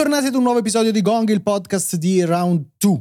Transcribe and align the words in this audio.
Bentornati 0.00 0.28
ad 0.28 0.34
un 0.34 0.44
nuovo 0.44 0.60
episodio 0.60 0.92
di 0.92 1.02
Gong, 1.02 1.28
il 1.28 1.42
podcast 1.42 1.96
di 1.96 2.24
Round 2.24 2.70
2. 2.78 3.00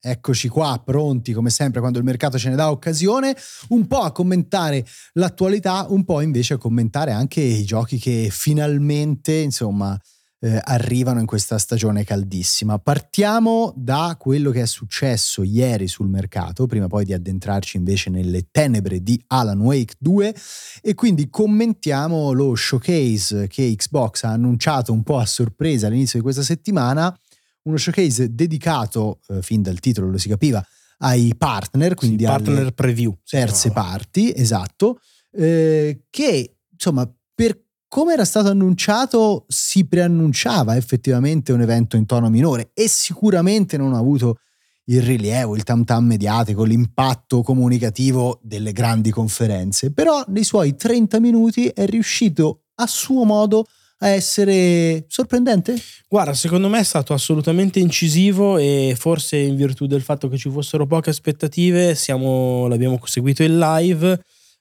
Eccoci 0.00 0.48
qua, 0.48 0.80
pronti 0.82 1.34
come 1.34 1.50
sempre 1.50 1.80
quando 1.80 1.98
il 1.98 2.04
mercato 2.04 2.38
ce 2.38 2.48
ne 2.48 2.56
dà 2.56 2.70
occasione, 2.70 3.36
un 3.68 3.86
po' 3.86 4.00
a 4.00 4.12
commentare 4.12 4.82
l'attualità, 5.12 5.84
un 5.90 6.06
po' 6.06 6.22
invece 6.22 6.54
a 6.54 6.56
commentare 6.56 7.12
anche 7.12 7.42
i 7.42 7.66
giochi 7.66 7.98
che 7.98 8.28
finalmente, 8.30 9.34
insomma, 9.34 9.94
eh, 10.40 10.60
arrivano 10.62 11.20
in 11.20 11.26
questa 11.26 11.58
stagione 11.58 12.04
caldissima. 12.04 12.78
Partiamo 12.78 13.72
da 13.76 14.16
quello 14.18 14.50
che 14.50 14.62
è 14.62 14.66
successo 14.66 15.42
ieri 15.42 15.88
sul 15.88 16.08
mercato, 16.08 16.66
prima 16.66 16.86
poi 16.86 17.04
di 17.04 17.12
addentrarci 17.12 17.76
invece 17.76 18.10
nelle 18.10 18.48
tenebre 18.50 19.02
di 19.02 19.22
Alan 19.28 19.60
Wake 19.60 19.94
2 19.98 20.34
e 20.82 20.94
quindi 20.94 21.28
commentiamo 21.28 22.32
lo 22.32 22.54
showcase 22.54 23.48
che 23.48 23.74
Xbox 23.76 24.22
ha 24.24 24.30
annunciato 24.30 24.92
un 24.92 25.02
po' 25.02 25.18
a 25.18 25.26
sorpresa 25.26 25.86
all'inizio 25.86 26.18
di 26.18 26.24
questa 26.24 26.42
settimana, 26.42 27.16
uno 27.62 27.76
showcase 27.76 28.34
dedicato, 28.34 29.20
eh, 29.28 29.42
fin 29.42 29.62
dal 29.62 29.80
titolo 29.80 30.10
lo 30.10 30.18
si 30.18 30.28
capiva, 30.28 30.64
ai 30.98 31.34
partner, 31.36 31.94
quindi 31.94 32.24
sì, 32.24 32.28
partner 32.28 32.72
preview, 32.72 33.16
terze 33.24 33.70
parti, 33.70 34.32
esatto, 34.34 35.00
eh, 35.32 36.04
che 36.10 36.56
insomma 36.72 37.08
per 37.34 37.67
come 37.88 38.12
era 38.12 38.24
stato 38.24 38.48
annunciato, 38.48 39.46
si 39.48 39.86
preannunciava 39.86 40.76
effettivamente 40.76 41.52
un 41.52 41.62
evento 41.62 41.96
in 41.96 42.06
tono 42.06 42.28
minore 42.28 42.70
e 42.74 42.86
sicuramente 42.86 43.76
non 43.76 43.94
ha 43.94 43.98
avuto 43.98 44.38
il 44.84 45.02
rilievo, 45.02 45.56
il 45.56 45.64
tam 45.64 45.84
tam 45.84 46.04
mediatico, 46.04 46.64
l'impatto 46.64 47.42
comunicativo 47.42 48.40
delle 48.42 48.72
grandi 48.72 49.10
conferenze, 49.10 49.92
però 49.92 50.22
nei 50.28 50.44
suoi 50.44 50.76
30 50.76 51.20
minuti 51.20 51.66
è 51.66 51.86
riuscito 51.86 52.64
a 52.76 52.86
suo 52.86 53.24
modo 53.24 53.66
a 54.00 54.08
essere 54.08 55.04
sorprendente? 55.08 55.76
Guarda, 56.08 56.32
secondo 56.32 56.68
me 56.68 56.78
è 56.78 56.84
stato 56.84 57.12
assolutamente 57.12 57.80
incisivo 57.80 58.56
e 58.56 58.94
forse 58.96 59.36
in 59.36 59.56
virtù 59.56 59.86
del 59.86 60.02
fatto 60.02 60.28
che 60.28 60.36
ci 60.36 60.50
fossero 60.50 60.86
poche 60.86 61.10
aspettative 61.10 61.94
siamo, 61.94 62.66
l'abbiamo 62.68 63.00
seguito 63.04 63.42
in 63.42 63.58
live 63.58 64.20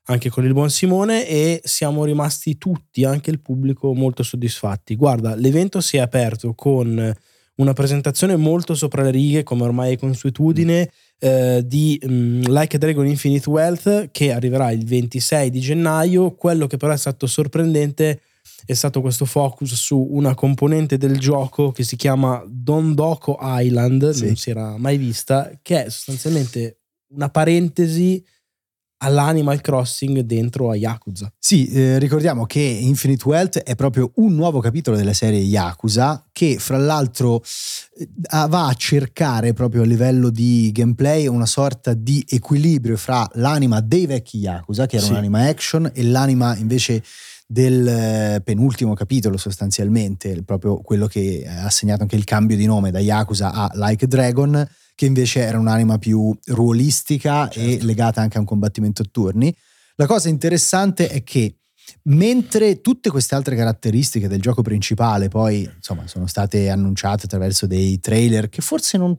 anche 0.10 0.30
con 0.30 0.46
il 0.46 0.54
buon 0.54 0.70
Simone 0.70 1.28
e 1.28 1.62
siamo 1.64 2.06
rimasti 2.06 2.58
tutti, 2.58 3.04
anche 3.04 3.30
il 3.30 3.42
pubblico, 3.42 3.94
molto 3.94 4.24
soddisfatti. 4.24 4.96
Guarda, 4.96 5.36
l'evento 5.36 5.82
si 5.82 5.98
è 5.98 6.00
aperto 6.00 6.54
con 6.54 7.14
una 7.56 7.74
presentazione 7.74 8.36
molto 8.36 8.76
sopra 8.76 9.04
le 9.04 9.12
righe, 9.12 9.44
come 9.44 9.64
ormai 9.64 9.94
è 9.94 9.98
consuetudine, 9.98 10.90
eh, 11.20 11.62
di 11.66 12.00
um, 12.04 12.42
Like 12.42 12.76
a 12.76 12.80
Dragon 12.80 13.08
Infinite 13.08 13.50
Wealth 13.50 14.10
che 14.12 14.32
arriverà 14.32 14.72
il 14.72 14.86
26 14.86 15.50
di 15.50 15.60
gennaio. 15.60 16.36
Quello 16.36 16.68
che 16.68 16.78
però 16.78 16.94
è 16.94 16.98
stato 16.98 17.28
sorprendente 17.28 18.22
è 18.66 18.74
stato 18.74 19.02
questo 19.02 19.26
focus 19.26 19.74
su 19.74 20.08
una 20.12 20.34
componente 20.36 20.98
del 20.98 21.18
gioco 21.18 21.72
che 21.72 21.84
si 21.84 21.96
chiama 21.96 22.44
Dondoko 22.48 23.38
Island, 23.42 24.12
sì. 24.12 24.26
non 24.26 24.36
si 24.36 24.50
era 24.50 24.78
mai 24.78 24.98
vista, 24.98 25.52
che 25.62 25.86
è 25.86 25.90
sostanzialmente 25.90 26.80
una 27.10 27.30
parentesi 27.30 28.24
all'Animal 28.98 29.62
Crossing 29.62 30.20
dentro 30.22 30.70
a 30.70 30.76
Yakuza. 30.76 31.32
Sì, 31.38 31.68
eh, 31.70 32.00
ricordiamo 32.00 32.46
che 32.46 32.60
Infinite 32.60 33.28
Wealth 33.28 33.58
è 33.60 33.76
proprio 33.76 34.12
un 34.16 34.34
nuovo 34.34 34.60
capitolo 34.60 34.98
della 34.98 35.14
serie 35.14 35.40
Yakuza 35.40 36.26
che 36.32 36.58
fra 36.60 36.78
l'altro 36.78 37.42
eh, 37.98 38.08
va 38.22 38.68
a 38.68 38.74
cercare 38.74 39.54
proprio 39.54 39.84
a 39.84 39.86
livello 39.86 40.30
di 40.30 40.72
gameplay 40.74 41.28
una 41.28 41.46
sorta 41.46 41.94
di 41.94 42.26
equilibrio 42.28 42.98
fra 42.98 43.28
l'anima 43.34 43.82
dei 43.82 44.06
vecchi 44.06 44.40
Yakuza, 44.40 44.86
che 44.86 44.98
era 44.98 45.06
sì. 45.06 45.12
un'anima 45.12 45.48
action, 45.48 45.92
e 45.94 46.04
l'anima 46.04 46.56
invece 46.56 47.04
del 47.50 47.88
eh, 47.88 48.42
penultimo 48.44 48.94
capitolo 48.94 49.38
sostanzialmente, 49.38 50.44
proprio 50.44 50.82
quello 50.82 51.08
che 51.08 51.46
ha 51.48 51.70
segnato 51.70 52.02
anche 52.02 52.18
il 52.18 52.26
cambio 52.26 52.58
di 52.58 52.66
nome 52.66 52.92
da 52.92 53.00
Yakuza 53.00 53.54
a 53.54 53.72
Like 53.74 54.08
Dragon 54.08 54.68
che 54.98 55.06
invece 55.06 55.42
era 55.42 55.60
un'anima 55.60 56.00
più 56.00 56.36
ruolistica 56.46 57.48
certo. 57.50 57.60
e 57.60 57.86
legata 57.86 58.20
anche 58.20 58.38
a 58.38 58.40
un 58.40 58.48
combattimento 58.48 59.04
a 59.04 59.06
turni. 59.12 59.56
La 59.98 60.08
cosa 60.08 60.28
interessante 60.28 61.08
è 61.08 61.22
che 61.22 61.60
mentre 62.06 62.82
tutte 62.82 63.12
queste 63.12 63.36
altre 63.36 63.56
caratteristiche 63.56 64.28
del 64.28 64.42
gioco 64.42 64.64
principale 64.64 65.28
poi 65.28 65.70
insomma 65.76 66.08
sono 66.08 66.26
state 66.26 66.70
annunciate 66.70 67.26
attraverso 67.26 67.68
dei 67.68 68.00
trailer 68.00 68.50
che 68.50 68.62
forse 68.64 68.98
non 68.98 69.16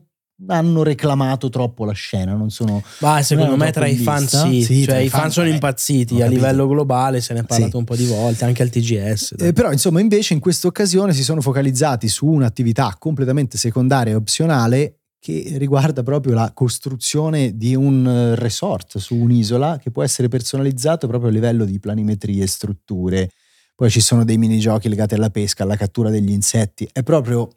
hanno 0.47 0.83
reclamato 0.83 1.49
troppo 1.49 1.85
la 1.85 1.93
scena, 1.93 2.33
non 2.33 2.49
sono... 2.49 2.83
Ma 2.99 3.21
secondo 3.21 3.55
me 3.55 3.71
tra 3.71 3.87
i 3.87 3.95
fan 3.95 4.27
sì, 4.27 4.63
sì 4.63 4.83
cioè 4.83 4.97
i 4.97 5.09
fan, 5.09 5.21
fan 5.21 5.31
sono 5.31 5.47
eh, 5.47 5.51
impazziti, 5.51 6.21
a 6.21 6.27
livello 6.27 6.67
globale 6.67 7.21
se 7.21 7.33
ne 7.33 7.41
è 7.41 7.43
parlato 7.43 7.71
sì. 7.71 7.77
un 7.77 7.83
po' 7.85 7.95
di 7.95 8.05
volte, 8.05 8.43
anche 8.45 8.61
al 8.61 8.69
TGS. 8.69 9.35
Eh, 9.37 9.53
però 9.53 9.71
insomma 9.71 10.01
invece 10.01 10.33
in 10.33 10.39
questa 10.41 10.67
occasione 10.67 11.13
si 11.13 11.23
sono 11.23 11.39
focalizzati 11.39 12.07
su 12.09 12.25
un'attività 12.25 12.95
completamente 12.97 13.57
secondaria 13.57 14.13
e 14.13 14.15
opzionale 14.15 14.98
che 15.19 15.55
riguarda 15.57 16.01
proprio 16.01 16.33
la 16.33 16.51
costruzione 16.53 17.57
di 17.57 17.75
un 17.75 18.07
eh, 18.07 18.35
resort 18.35 18.97
su 18.99 19.15
un'isola 19.15 19.77
che 19.77 19.91
può 19.91 20.01
essere 20.01 20.29
personalizzato 20.29 21.07
proprio 21.07 21.29
a 21.29 21.33
livello 21.33 21.65
di 21.65 21.79
planimetrie 21.79 22.43
e 22.43 22.47
strutture. 22.47 23.31
Poi 23.75 23.89
ci 23.89 24.01
sono 24.01 24.23
dei 24.23 24.37
minigiochi 24.37 24.89
legati 24.89 25.15
alla 25.15 25.29
pesca, 25.29 25.63
alla 25.63 25.75
cattura 25.75 26.09
degli 26.09 26.31
insetti. 26.31 26.87
È 26.91 27.03
proprio 27.03 27.49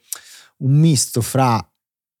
un 0.57 0.73
misto 0.73 1.21
fra 1.21 1.65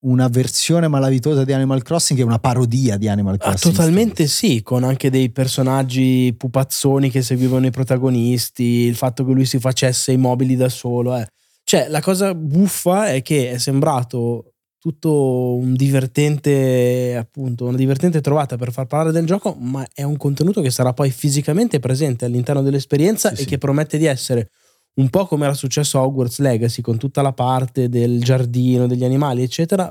una 0.05 0.27
versione 0.27 0.87
malavitosa 0.87 1.43
di 1.43 1.53
Animal 1.53 1.81
Crossing 1.81 2.19
e 2.19 2.23
una 2.23 2.39
parodia 2.39 2.97
di 2.97 3.07
Animal 3.07 3.35
ah, 3.35 3.37
Crossing. 3.37 3.73
Ah, 3.73 3.77
totalmente 3.77 4.27
sì, 4.27 4.61
con 4.61 4.83
anche 4.83 5.09
dei 5.09 5.29
personaggi 5.29 6.33
pupazzoni 6.37 7.09
che 7.09 7.21
seguivano 7.21 7.65
i 7.65 7.71
protagonisti, 7.71 8.63
il 8.63 8.95
fatto 8.95 9.25
che 9.25 9.31
lui 9.31 9.45
si 9.45 9.59
facesse 9.59 10.11
i 10.11 10.17
mobili 10.17 10.55
da 10.55 10.69
solo. 10.69 11.15
Eh. 11.15 11.25
Cioè, 11.63 11.87
la 11.87 12.01
cosa 12.01 12.33
buffa 12.35 13.07
è 13.07 13.21
che 13.21 13.51
è 13.51 13.57
sembrato 13.57 14.52
tutto 14.83 15.55
un 15.55 15.75
divertente, 15.75 17.15
appunto, 17.17 17.67
una 17.67 17.77
divertente 17.77 18.19
trovata 18.19 18.57
per 18.57 18.73
far 18.73 18.85
parlare 18.85 19.13
del 19.13 19.25
gioco, 19.25 19.55
ma 19.57 19.87
è 19.93 20.03
un 20.03 20.17
contenuto 20.17 20.59
che 20.59 20.71
sarà 20.71 20.91
poi 20.91 21.09
fisicamente 21.09 21.79
presente 21.79 22.25
all'interno 22.25 22.61
dell'esperienza 22.61 23.29
sì, 23.29 23.35
e 23.35 23.37
sì. 23.37 23.45
che 23.45 23.57
promette 23.57 23.97
di 23.97 24.03
essere 24.03 24.49
un 24.95 25.09
po' 25.09 25.25
come 25.25 25.45
era 25.45 25.53
successo 25.53 25.99
a 25.99 26.03
Hogwarts 26.03 26.39
Legacy, 26.39 26.81
con 26.81 26.97
tutta 26.97 27.21
la 27.21 27.31
parte 27.31 27.87
del 27.87 28.21
giardino, 28.21 28.85
degli 28.85 29.05
animali, 29.05 29.41
eccetera, 29.41 29.85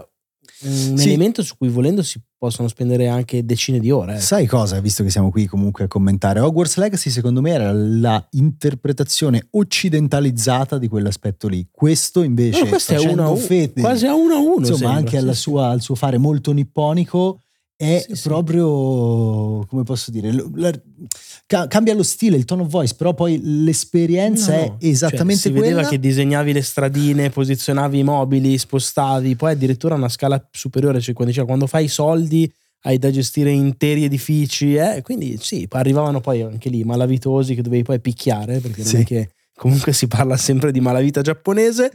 un 0.64 0.98
sì. 0.98 1.08
elemento 1.08 1.42
su 1.42 1.56
cui 1.56 1.70
volendo 1.70 2.02
si 2.02 2.20
possono 2.42 2.66
spendere 2.66 3.06
anche 3.06 3.44
decine 3.44 3.78
di 3.78 3.92
ore. 3.92 4.16
Eh. 4.16 4.18
Sai 4.20 4.46
cosa, 4.46 4.80
visto 4.80 5.04
che 5.04 5.10
siamo 5.10 5.30
qui 5.30 5.46
comunque 5.46 5.84
a 5.84 5.86
commentare, 5.86 6.40
Hogwarts 6.40 6.76
Legacy 6.76 7.08
secondo 7.08 7.40
me 7.40 7.52
era 7.52 7.70
la 7.72 8.26
interpretazione 8.32 9.46
occidentalizzata 9.50 10.76
di 10.76 10.88
quell'aspetto 10.88 11.46
lì. 11.46 11.68
Questo 11.70 12.24
invece 12.24 12.64
no, 12.64 12.66
questo 12.70 12.94
è 12.94 12.98
una, 12.98 13.32
fede, 13.36 13.80
quasi 13.80 14.06
a 14.06 14.14
uno 14.16 14.34
a 14.34 14.38
uno. 14.38 14.56
Insomma, 14.58 14.76
sembra, 14.76 14.96
anche 14.96 15.20
sì, 15.20 15.40
sua, 15.40 15.68
al 15.68 15.82
suo 15.82 15.94
fare 15.94 16.18
molto 16.18 16.50
nipponico 16.50 17.42
è 17.76 18.04
sì, 18.12 18.28
proprio, 18.28 19.64
come 19.66 19.82
posso 19.84 20.10
dire, 20.10 20.32
la, 20.54 20.72
cambia 21.66 21.94
lo 21.94 22.02
stile, 22.02 22.36
il 22.36 22.44
tone 22.44 22.62
of 22.62 22.68
voice, 22.68 22.94
però 22.94 23.12
poi 23.12 23.40
l'esperienza 23.42 24.52
no, 24.52 24.62
è 24.62 24.66
cioè, 24.66 24.90
esattamente 24.90 25.42
cioè, 25.42 25.50
si 25.50 25.50
quella. 25.50 25.66
vedeva 25.66 25.88
che 25.88 25.98
disegnavi 25.98 26.52
le 26.52 26.62
stradine, 26.62 27.30
posizionavi 27.30 27.98
i 27.98 28.04
mobili, 28.04 28.56
spostavi, 28.56 29.34
poi 29.36 29.52
addirittura 29.52 29.94
una 29.94 30.08
scala 30.08 30.48
superiore, 30.50 31.00
cioè 31.00 31.14
quando, 31.14 31.32
diceva, 31.32 31.48
quando 31.48 31.66
fai 31.66 31.84
i 31.84 31.88
soldi 31.88 32.52
hai 32.84 32.98
da 32.98 33.10
gestire 33.10 33.50
interi 33.50 34.04
edifici, 34.04 34.74
eh? 34.74 35.02
quindi 35.02 35.38
sì, 35.40 35.66
arrivavano 35.70 36.20
poi 36.20 36.42
anche 36.42 36.68
lì 36.68 36.84
malavitosi 36.84 37.54
che 37.54 37.62
dovevi 37.62 37.82
poi 37.82 38.00
picchiare, 38.00 38.58
perché 38.58 38.84
sì. 38.84 38.92
non 38.92 39.02
è 39.02 39.04
che 39.04 39.30
comunque 39.54 39.92
si 39.92 40.08
parla 40.08 40.36
sempre 40.36 40.72
di 40.72 40.80
malavita 40.80 41.20
giapponese 41.20 41.92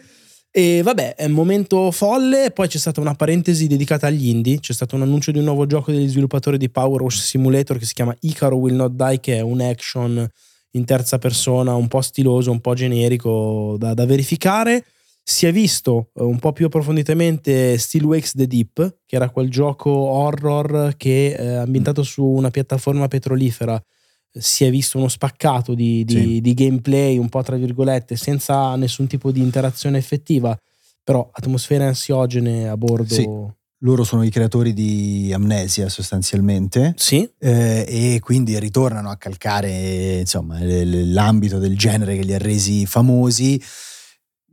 e 0.57 0.81
vabbè, 0.81 1.13
è 1.13 1.25
un 1.25 1.33
momento 1.33 1.91
folle. 1.91 2.49
Poi 2.49 2.67
c'è 2.67 2.79
stata 2.79 2.99
una 2.99 3.13
parentesi 3.13 3.67
dedicata 3.67 4.07
agli 4.07 4.27
indie. 4.27 4.59
C'è 4.59 4.73
stato 4.73 4.95
un 4.95 5.03
annuncio 5.03 5.29
di 5.29 5.37
un 5.37 5.43
nuovo 5.43 5.67
gioco 5.67 5.91
degli 5.91 6.07
sviluppatori 6.07 6.57
di 6.57 6.67
Power 6.67 6.99
Wash 7.03 7.21
Simulator 7.21 7.77
che 7.77 7.85
si 7.85 7.93
chiama 7.93 8.17
Icaro 8.21 8.55
Will 8.55 8.73
Not 8.73 8.93
Die, 8.93 9.19
che 9.19 9.35
è 9.35 9.41
un 9.41 9.61
action 9.61 10.27
in 10.71 10.83
terza 10.83 11.19
persona, 11.19 11.75
un 11.75 11.87
po' 11.87 12.01
stiloso, 12.01 12.49
un 12.49 12.59
po' 12.59 12.73
generico 12.73 13.75
da, 13.77 13.93
da 13.93 14.07
verificare. 14.07 14.83
Si 15.21 15.45
è 15.45 15.51
visto 15.51 16.09
eh, 16.15 16.23
un 16.23 16.39
po' 16.39 16.53
più 16.53 16.65
approfonditamente 16.65 17.77
Still 17.77 18.05
Wakes 18.05 18.31
the 18.31 18.47
Deep, 18.47 19.01
che 19.05 19.15
era 19.15 19.29
quel 19.29 19.51
gioco 19.51 19.91
horror 19.91 20.95
che 20.97 21.35
è 21.35 21.53
ambientato 21.53 22.01
su 22.01 22.25
una 22.25 22.49
piattaforma 22.49 23.07
petrolifera 23.07 23.79
si 24.39 24.65
è 24.65 24.69
visto 24.69 24.97
uno 24.97 25.07
spaccato 25.07 25.73
di, 25.73 26.03
di, 26.05 26.13
sì. 26.13 26.41
di, 26.41 26.53
gameplay 26.53 27.17
un 27.17 27.29
po' 27.29 27.43
tra 27.43 27.55
virgolette 27.55 28.15
senza 28.15 28.75
nessun 28.75 29.07
tipo 29.07 29.31
di 29.31 29.41
interazione 29.41 29.97
effettiva 29.97 30.57
però 31.03 31.29
atmosfere 31.31 31.85
ansiogene 31.85 32.67
a 32.67 32.75
bordo 32.77 33.13
sì. 33.13 33.27
loro 33.79 34.03
sono 34.03 34.23
i 34.23 34.29
creatori 34.29 34.73
di 34.73 35.31
Amnesia 35.33 35.89
sostanzialmente 35.89 36.93
sì 36.97 37.29
eh, 37.39 37.85
e 37.87 38.19
quindi 38.21 38.57
ritornano 38.59 39.09
a 39.09 39.17
calcare 39.17 40.19
insomma 40.19 40.57
l'ambito 40.61 41.59
del 41.59 41.77
genere 41.77 42.15
che 42.15 42.23
li 42.23 42.33
ha 42.33 42.39
resi 42.39 42.85
famosi 42.85 43.61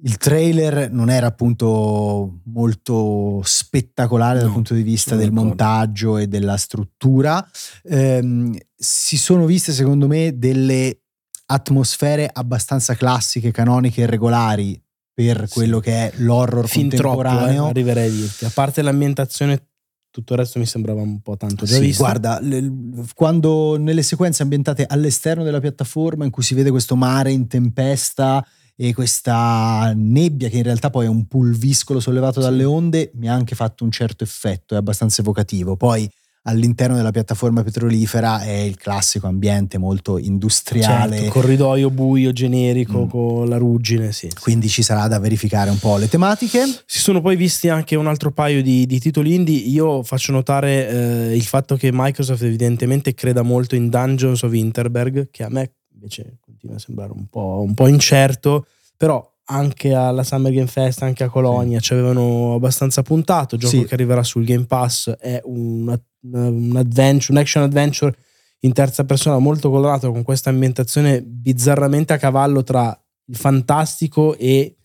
il 0.05 0.19
trailer 0.19 0.91
non 0.91 1.09
era 1.09 1.27
appunto 1.29 2.41
molto 2.45 3.41
spettacolare 3.43 4.37
no, 4.37 4.45
dal 4.45 4.53
punto 4.53 4.75
di 4.75 4.83
vista 4.83 5.17
del 5.17 5.33
montaggio 5.33 6.19
e 6.19 6.27
della 6.29 6.59
struttura. 6.59 7.47
Eh, 7.83 8.51
si 8.77 9.17
sono 9.17 9.47
viste 9.47 9.73
secondo 9.73 10.06
me 10.06 10.37
delle 10.39 11.01
atmosfere 11.47 12.29
abbastanza 12.31 12.95
classiche, 12.95 13.51
canoniche 13.51 14.03
e 14.03 14.06
regolari 14.06 14.79
per 15.15 15.47
quello 15.49 15.81
che 15.81 15.93
è 15.93 16.12
l'horror 16.17 16.69
fin 16.69 16.89
contemporaneo. 16.89 17.47
troppo, 17.47 17.67
eh, 17.67 17.71
arriverei 17.71 18.09
a 18.09 18.12
dirti. 18.12 18.45
A 18.45 18.51
parte 18.53 18.83
l'ambientazione, 18.83 19.69
tutto 20.11 20.35
il 20.35 20.39
resto 20.41 20.59
mi 20.59 20.67
sembrava 20.67 21.01
un 21.01 21.21
po' 21.23 21.37
tanto 21.39 21.65
già 21.65 21.77
Sì, 21.77 21.81
visto. 21.81 22.03
guarda, 22.03 22.41
l- 22.43 23.06
quando 23.15 23.79
nelle 23.79 24.03
sequenze 24.03 24.43
ambientate 24.43 24.85
all'esterno 24.87 25.45
della 25.45 25.61
piattaforma 25.61 26.25
in 26.27 26.31
cui 26.31 26.43
si 26.43 26.55
vede 26.55 26.71
questo 26.71 26.95
mare 26.95 27.33
in 27.33 27.47
tempesta 27.47 28.45
e 28.76 28.93
questa 28.93 29.93
nebbia 29.94 30.49
che 30.49 30.56
in 30.56 30.62
realtà 30.65 30.91
poi 30.91 31.06
è 31.06 31.09
un 31.09 31.26
pulviscolo 31.26 32.00
sollevato 32.00 32.41
Sì. 32.41 32.47
dalle 32.47 32.65
onde, 32.65 33.11
mi 33.15 33.29
ha 33.29 33.35
anche 33.35 33.55
fatto 33.55 33.85
un 33.85 33.91
certo 33.91 34.25
effetto, 34.25 34.75
è 34.75 34.76
abbastanza 34.76 35.21
evocativo. 35.21 35.76
Poi 35.76 36.09
all'interno 36.47 36.94
della 36.97 37.11
piattaforma 37.11 37.62
petrolifera 37.62 38.43
è 38.43 38.50
il 38.50 38.76
classico 38.76 39.26
ambiente 39.26 39.79
molto 39.79 40.19
industriale. 40.19 41.17
Certo, 41.17 41.32
corridoio 41.32 41.88
buio, 41.88 42.32
generico, 42.32 43.05
Mm. 43.05 43.09
con 43.09 43.49
la 43.49 43.56
ruggine, 43.56 44.12
sì. 44.12 44.29
Quindi 44.41 44.69
ci 44.69 44.82
sarà 44.82 45.09
da 45.09 45.19
verificare 45.19 45.70
un 45.70 45.79
po' 45.79 45.97
le 45.97 46.06
tematiche. 46.09 46.65
Si 46.85 46.99
sono 46.99 47.23
poi 47.23 47.37
visti 47.37 47.70
anche 47.70 47.97
un 47.97 48.06
altro 48.09 48.31
paio 48.31 48.62
di, 48.62 48.85
di 48.85 49.00
titoli 49.00 49.35
indie. 49.35 49.56
Io 49.56 50.03
faccio 50.03 50.32
notare 50.32 50.88
eh, 51.31 51.35
il 51.37 51.44
fatto 51.44 51.77
che 51.77 51.88
Microsoft 51.93 52.43
evidentemente 52.43 53.15
creda 53.15 53.41
molto 53.41 53.75
in 53.75 53.88
Dungeons 53.88 54.43
of 54.43 54.53
Interberg, 54.53 55.31
che 55.31 55.44
a 55.44 55.49
me 55.49 55.70
invece 56.05 56.37
continua 56.41 56.77
a 56.77 56.79
sembrare 56.79 57.12
un 57.12 57.27
po', 57.29 57.62
un 57.67 57.75
po' 57.75 57.87
incerto, 57.87 58.67
però 58.97 59.27
anche 59.47 59.93
alla 59.93 60.23
Summer 60.23 60.53
Game 60.53 60.67
Fest, 60.67 61.03
anche 61.03 61.25
a 61.25 61.29
Colonia 61.29 61.81
ci 61.81 61.93
avevano 61.93 62.55
abbastanza 62.55 63.03
puntato. 63.03 63.56
Gioco 63.56 63.77
Sì. 63.77 63.85
che 63.85 63.95
arriverà 63.95 64.23
sul 64.23 64.45
Game 64.45 64.65
Pass 64.65 65.11
è 65.11 65.41
un, 65.45 65.99
un 66.21 66.77
adventure, 66.77 67.33
un 67.33 67.39
action 67.39 67.62
adventure 67.62 68.17
in 68.61 68.73
terza 68.73 69.05
persona 69.05 69.39
molto 69.39 69.71
colorato 69.71 70.11
con 70.11 70.23
questa 70.23 70.49
ambientazione 70.49 71.21
bizzarramente 71.23 72.15
a 72.15 72.19
cavallo 72.19 72.62
tra 72.62 72.99
il 73.27 73.37
fantastico 73.37 74.37
e 74.37 74.77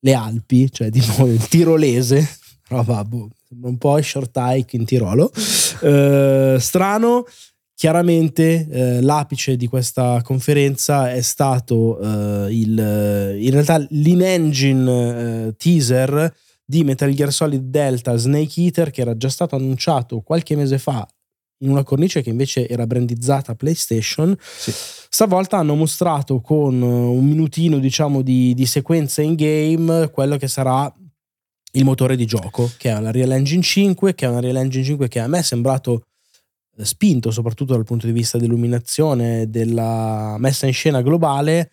le 0.00 0.12
Alpi, 0.14 0.70
cioè 0.70 0.90
tipo 0.90 1.24
il 1.26 1.46
tirolese, 1.48 2.26
roba 2.68 3.02
boh, 3.04 3.30
un 3.62 3.78
po' 3.78 4.00
short 4.02 4.36
hike 4.36 4.76
in 4.76 4.84
Tirolo. 4.84 5.32
Eh, 5.80 6.56
strano, 6.60 7.24
chiaramente 7.78 8.66
eh, 8.68 9.00
l'apice 9.02 9.56
di 9.56 9.68
questa 9.68 10.20
conferenza 10.24 11.12
è 11.12 11.20
stato 11.20 12.00
eh, 12.00 12.48
il, 12.50 13.36
in 13.38 13.50
realtà 13.52 13.78
l'in-engine 13.90 15.46
eh, 15.46 15.56
teaser 15.56 16.34
di 16.64 16.82
Metal 16.82 17.08
Gear 17.12 17.32
Solid 17.32 17.70
Delta 17.70 18.16
Snake 18.16 18.60
Eater 18.60 18.90
che 18.90 19.02
era 19.02 19.16
già 19.16 19.28
stato 19.28 19.54
annunciato 19.54 20.22
qualche 20.22 20.56
mese 20.56 20.78
fa 20.78 21.06
in 21.58 21.70
una 21.70 21.84
cornice 21.84 22.20
che 22.20 22.30
invece 22.30 22.68
era 22.68 22.84
brandizzata 22.84 23.54
PlayStation. 23.54 24.36
Sì. 24.40 24.72
Stavolta 25.08 25.58
hanno 25.58 25.76
mostrato 25.76 26.40
con 26.40 26.82
eh, 26.82 26.84
un 26.84 27.24
minutino, 27.24 27.78
diciamo, 27.78 28.22
di, 28.22 28.54
di 28.54 28.66
sequenza 28.66 29.22
in 29.22 29.36
game 29.36 30.10
quello 30.10 30.36
che 30.36 30.48
sarà 30.48 30.92
il 31.74 31.84
motore 31.84 32.16
di 32.16 32.26
gioco, 32.26 32.68
che 32.76 32.90
è 32.90 33.00
la 33.00 33.12
Real 33.12 33.30
Engine 33.30 33.62
5, 33.62 34.16
che 34.16 34.26
è 34.26 34.28
una 34.28 34.40
Real 34.40 34.56
Engine 34.56 34.82
5 34.82 35.06
che 35.06 35.20
a 35.20 35.28
me 35.28 35.38
è 35.38 35.42
sembrato 35.42 36.02
spinto 36.84 37.30
soprattutto 37.30 37.74
dal 37.74 37.84
punto 37.84 38.06
di 38.06 38.12
vista 38.12 38.38
dell'illuminazione, 38.38 39.48
della 39.50 40.36
messa 40.38 40.66
in 40.66 40.72
scena 40.72 41.02
globale, 41.02 41.72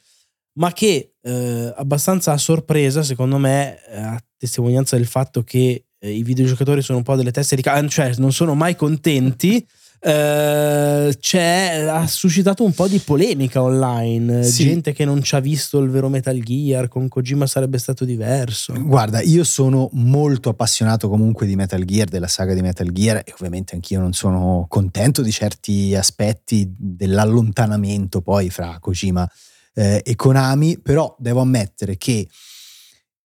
ma 0.58 0.72
che 0.72 1.14
eh, 1.22 1.74
abbastanza 1.76 2.32
a 2.32 2.38
sorpresa, 2.38 3.04
secondo 3.04 3.38
me, 3.38 3.78
eh, 3.88 3.98
a 3.98 4.24
testimonianza 4.38 4.96
del 4.96 5.08
fatto 5.08 5.44
che 5.44 5.86
eh, 6.00 6.12
i 6.12 6.24
videogiocatori 6.24 6.82
sono 6.82 7.00
un 7.00 7.04
po' 7.04 7.16
delle 7.16 7.32
teste 7.32 7.56
di 7.56 7.62
cazzo, 7.62 7.88
cioè 7.90 8.14
non 8.18 8.32
sono 8.32 8.56
mai 8.56 8.76
contenti. 8.76 9.66
Eh, 10.00 11.16
c'è, 11.20 11.86
ha 11.90 12.06
suscitato 12.08 12.64
un 12.64 12.74
po' 12.74 12.88
di 12.88 13.00
polemica 13.00 13.62
online. 13.62 14.44
Sì. 14.44 14.66
Gente 14.66 14.94
che 14.94 15.06
non 15.06 15.22
ci 15.24 15.36
ha 15.36 15.40
visto 15.40 15.80
il 15.80 15.90
vero 15.90 16.10
Metal 16.10 16.38
Gear, 16.40 16.88
con 16.88 17.08
Kojima 17.08 17.48
sarebbe 17.48 17.78
stato 17.78 18.06
diverso. 18.06 18.74
Guarda, 18.80 19.22
io 19.22 19.44
sono 19.44 19.90
molto 19.94 20.50
appassionato 20.50 21.10
comunque 21.10 21.46
di 21.46 21.56
Metal 21.56 21.84
Gear, 21.84 22.08
della 22.08 22.28
saga 22.28 22.54
di 22.54 22.62
Metal 22.62 22.92
Gear 22.92 23.18
e 23.18 23.34
ovviamente 23.34 23.76
anch'io 23.76 24.00
non 24.00 24.14
sono 24.14 24.66
contento 24.70 25.22
di 25.22 25.32
certi 25.32 25.96
aspetti 25.96 26.72
dell'allontanamento 26.78 28.22
poi 28.22 28.50
fra 28.50 28.78
Kojima 28.80 29.30
eh, 29.74 30.02
e 30.04 30.16
Konami, 30.16 30.80
però 30.80 31.16
devo 31.20 31.42
ammettere 31.42 31.98
che 31.98 32.28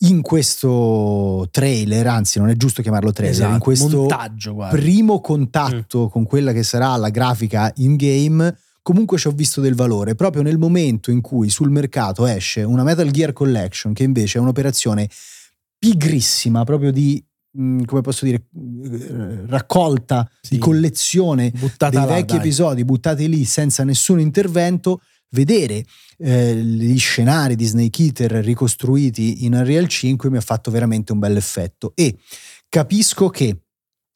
in 0.01 0.21
questo 0.21 1.47
trailer, 1.51 2.07
anzi 2.07 2.39
non 2.39 2.49
è 2.49 2.55
giusto 2.55 2.81
chiamarlo 2.81 3.11
trailer, 3.11 3.35
Esatto, 3.35 3.53
in 3.53 3.59
questo 3.59 3.97
montaggio, 3.97 4.53
guarda. 4.53 4.77
primo 4.77 5.19
contatto 5.19 6.07
con 6.07 6.23
quella 6.25 6.53
che 6.53 6.63
sarà 6.63 6.95
la 6.95 7.09
grafica 7.09 7.71
in 7.77 7.95
game, 7.97 8.57
comunque 8.81 9.17
ci 9.17 9.27
ho 9.27 9.31
visto 9.31 9.59
del 9.59 9.75
valore 9.75 10.15
proprio 10.15 10.41
nel 10.41 10.57
momento 10.57 11.11
in 11.11 11.19
cui 11.21 11.49
sul 11.49 11.69
mercato 11.69 12.25
esce 12.25 12.63
una 12.63 12.83
Metal 12.83 13.11
Gear 13.11 13.33
Collection 13.33 13.91
che 13.93 14.03
invece 14.03 14.37
è 14.37 14.41
un'operazione 14.41 15.07
pigrissima 15.77 16.63
proprio 16.63 16.91
di 16.91 17.23
mh, 17.51 17.83
come 17.83 18.01
posso 18.01 18.25
dire 18.25 18.45
eh, 18.55 19.45
raccolta 19.47 20.29
Sì. 20.41 20.55
di 20.55 20.59
collezione 20.59 21.51
buttata 21.51 21.89
dei 21.99 22.07
là, 22.07 22.13
vecchi 22.15 22.35
dai. 22.35 22.37
episodi 22.37 22.85
buttati 22.85 23.27
lì 23.29 23.43
senza 23.45 23.83
nessun 23.83 24.19
intervento 24.19 25.01
vedere 25.31 25.85
eh, 26.17 26.55
gli 26.55 26.97
scenari 26.97 27.55
di 27.55 27.65
Snake 27.65 28.03
Eater 28.03 28.31
ricostruiti 28.43 29.45
in 29.45 29.53
Unreal 29.53 29.87
5 29.87 30.29
mi 30.29 30.37
ha 30.37 30.41
fatto 30.41 30.71
veramente 30.71 31.11
un 31.11 31.19
bel 31.19 31.35
effetto 31.37 31.91
e 31.95 32.17
capisco 32.67 33.29
che 33.29 33.61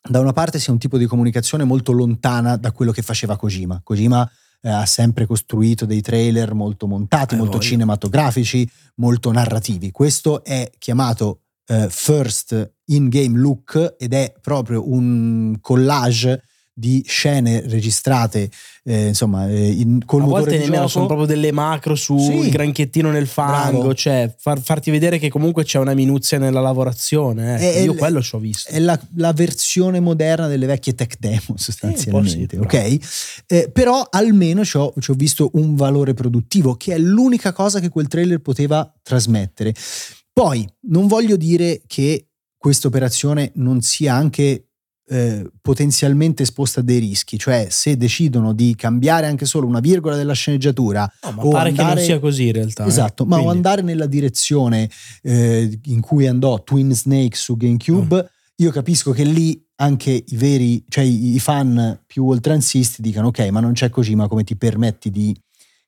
da 0.01 0.19
una 0.19 0.33
parte 0.33 0.60
sia 0.60 0.74
un 0.74 0.80
tipo 0.80 0.98
di 0.98 1.06
comunicazione 1.06 1.63
molto 1.63 1.92
lontana 1.94 2.57
da 2.57 2.71
quello 2.71 2.92
che 2.92 3.01
faceva 3.01 3.38
Kojima. 3.38 3.80
Kojima 3.83 4.30
eh, 4.62 4.69
ha 4.69 4.86
sempre 4.86 5.25
costruito 5.25 5.86
dei 5.86 6.01
trailer 6.01 6.54
molto 6.54 6.88
montati, 6.88 7.36
Eh, 7.36 7.38
molto 7.38 7.57
voglia. 7.57 7.69
cinematografici, 7.69 8.69
molto 8.95 9.31
narrativi. 9.31 9.92
Questo 9.92 10.44
è 10.44 10.69
chiamato 10.77 11.44
eh, 11.68 11.88
First 11.89 12.74
In-Game 12.88 13.38
Look 13.39 13.95
ed 13.98 14.13
è 14.13 14.33
proprio 14.42 14.89
un 14.92 15.57
collage 15.62 16.44
di 16.75 17.04
scene 17.08 17.62
registrate 17.68 18.50
eh, 18.86 19.08
insomma 19.10 19.48
eh, 19.48 19.68
in, 19.70 20.04
col 20.06 20.22
a 20.22 20.24
motore 20.24 20.42
volte 20.42 20.58
di 20.58 20.64
nemmeno 20.64 20.88
sono 20.88 21.06
proprio 21.06 21.28
delle 21.28 21.52
macro 21.52 21.94
sul 21.94 22.20
Sì. 22.20 22.50
granchettino 22.50 23.12
nel 23.12 23.28
fango, 23.28 23.78
Bravo. 23.78 23.94
cioè 23.94 24.34
far- 24.38 24.60
farti 24.60 24.90
vedere 24.90 25.20
che 25.20 25.30
comunque 25.30 25.63
c'è 25.63 25.77
una 25.77 25.94
minuzia 25.94 26.39
nella 26.39 26.60
lavorazione. 26.62 27.53
ecco. 27.56 27.77
È- 27.77 27.82
Io 27.84 27.94
è- 27.94 27.96
quello 27.96 28.22
ci 28.22 28.36
ho 28.36 28.39
visto. 28.39 28.72
è 28.72 28.80
la, 28.80 29.00
la 29.18 29.32
versione 29.34 30.00
moderna 30.00 30.48
delle 30.48 30.65
vecchie 30.65 30.96
tech 30.96 31.15
demo 31.20 31.53
sostanzialmente, 31.56 32.58
sì, 32.58 32.62
ok? 32.62 33.44
Eh, 33.46 33.70
però 33.72 34.06
almeno 34.10 34.65
ci 34.65 34.77
ho, 34.77 34.94
ci 35.00 35.12
ho 35.12 35.15
visto 35.15 35.51
un 35.53 35.75
valore 35.75 36.13
produttivo 36.13 36.75
che 36.75 36.94
è 36.96 36.98
l'unica 36.98 37.53
cosa 37.53 37.80
che 37.80 37.89
quel 37.89 38.08
trailer 38.08 38.39
poteva 38.39 38.92
trasmettere. 39.01 39.74
Poi 40.34 40.68
non 40.88 41.06
voglio 41.08 41.36
dire 41.38 41.84
che 41.86 42.30
questa 42.58 42.88
operazione 42.88 43.51
non 43.56 43.82
sia 43.82 44.15
anche 44.15 44.70
eh, 45.10 45.50
potenzialmente 45.62 46.43
esposta 46.43 46.79
a 46.79 46.83
dei 46.83 47.00
rischi, 47.00 47.38
cioè 47.38 47.67
se 47.69 47.98
decidono 47.98 48.53
di 48.53 48.74
cambiare 48.75 49.27
anche 49.27 49.45
solo 49.45 49.67
una 49.67 49.79
virgola 49.81 50.15
della 50.15 50.33
sceneggiatura 50.33 51.12
No, 51.24 51.31
ma 51.31 51.41
pare 51.50 51.72
che 51.72 51.77
non 51.77 51.86
andare- 51.89 52.05
sia 52.05 52.19
così 52.19 52.48
in 52.48 52.53
realtà. 52.53 52.86
eh. 52.86 52.88
Esatto, 52.88 53.25
ma 53.25 53.36
o 53.36 53.39
Quindi- 53.39 53.55
andare 53.57 53.81
nella 53.81 54.05
direzione 54.05 54.89
eh, 55.22 55.79
in 55.86 56.00
cui 56.01 56.25
andò 56.27 56.63
Twin 56.63 56.93
Snake 56.95 57.36
su 57.36 57.57
GameCube, 57.57 58.15
Mm. 58.15 58.25
io 58.63 58.72
capisco 58.72 59.12
che 59.12 59.24
lì 59.24 59.62
anche 59.75 60.12
i 60.12 60.36
veri, 60.38 60.83
cioè 60.88 61.03
i 61.03 61.33
i 61.33 61.39
fan 61.39 62.00
più 62.05 62.25
oltranzisti 62.27 63.01
dicano 63.01 63.27
ok, 63.27 63.39
ma 63.50 63.60
non 63.60 63.74
c'è 63.74 63.89
Kojima, 63.89 64.27
come 64.27 64.43
ti 64.43 64.55
permetti 64.55 65.10
di 65.10 65.36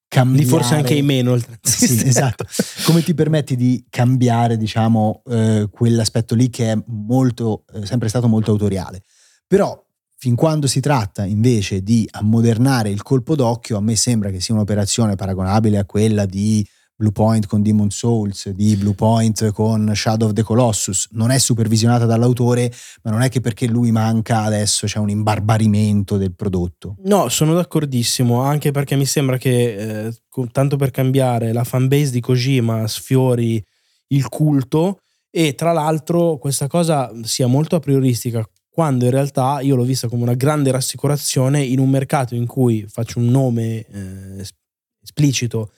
cambiare... 0.08 0.44
Lì 0.44 0.50
forse 0.50 0.76
anche 0.76 0.94
i 0.94 1.02
meno. 1.02 1.38
Sì, 1.62 2.08
esatto. 2.08 2.46
Come 2.86 3.02
ti 3.04 3.14
permetti 3.14 3.56
di 3.56 3.86
cambiare, 3.90 4.58
diciamo, 4.58 5.22
eh, 5.30 5.68
quell'aspetto 5.72 6.36
lì 6.36 6.50
che 6.50 6.72
è 6.72 6.78
molto, 6.88 7.66
eh, 7.74 7.86
sempre 7.86 8.10
stato 8.10 8.28
molto 8.28 8.52
autoriale. 8.52 9.04
Però, 9.48 9.84
fin 10.18 10.36
quando 10.36 10.68
si 10.68 10.80
tratta 10.80 11.26
invece 11.26 11.82
di 11.82 12.08
ammodernare 12.10 12.90
il 12.90 13.04
colpo 13.04 13.36
d'occhio, 13.36 13.78
a 13.78 13.82
me 13.82 13.96
sembra 13.96 14.30
che 14.32 14.42
sia 14.42 14.54
un'operazione 14.54 15.16
paragonabile 15.16 15.78
a 15.78 15.86
quella 15.86 16.26
di 16.26 16.66
Blue 16.98 17.12
Point 17.12 17.46
con 17.48 17.62
Demon 17.62 17.90
Souls, 17.90 18.50
di 18.50 18.75
Blue 18.78 18.94
Point 18.94 19.52
con 19.52 19.92
Shadow 19.94 20.30
of 20.30 20.34
the 20.34 20.44
Colossus. 20.44 21.10
Non 21.12 21.30
è 21.30 21.38
supervisionata 21.38 22.06
dall'autore, 22.06 22.72
ma 23.04 23.12
non 23.12 23.22
è 23.22 23.30
che 23.30 23.42
perché 23.42 23.68
lui 23.68 23.92
manca 23.92 24.44
adesso 24.44 24.88
c'è 24.88 25.00
un 25.00 25.10
imbarbarimento 25.10 26.16
del 26.18 26.34
prodotto. 26.34 26.96
No, 27.04 27.28
sono 27.28 27.54
d'accordissimo, 27.54 28.42
anche 28.42 28.72
perché 28.72 28.96
mi 28.96 29.06
sembra 29.06 29.38
che, 29.38 30.06
eh, 30.08 30.14
tanto 30.52 30.78
per 30.78 30.92
cambiare, 30.92 31.52
la 31.52 31.66
fanbase 31.66 32.12
di 32.12 32.22
Kojima 32.22 32.88
sfiori 32.88 33.62
il 34.08 34.28
culto 34.30 35.00
e 35.30 35.54
tra 35.54 35.74
l'altro 35.74 36.38
questa 36.38 36.68
cosa 36.68 37.12
sia 37.24 37.48
molto 37.48 37.75
a 37.75 37.80
prioristica, 37.80 38.48
quando 38.70 39.06
in 39.06 39.12
realtà 39.12 39.60
io 39.62 39.75
l'ho 39.75 39.84
vista 39.84 40.08
come 40.08 40.24
una 40.24 40.34
grande 40.34 40.72
rassicurazione 40.72 41.62
in 41.62 41.80
un 41.80 41.90
mercato 41.90 42.36
in 42.36 42.46
cui, 42.46 42.86
faccio 42.88 43.20
un 43.20 43.28
nome 43.28 43.86
eh, 43.86 44.40
es- 44.40 44.54
esplicito, 45.02 45.72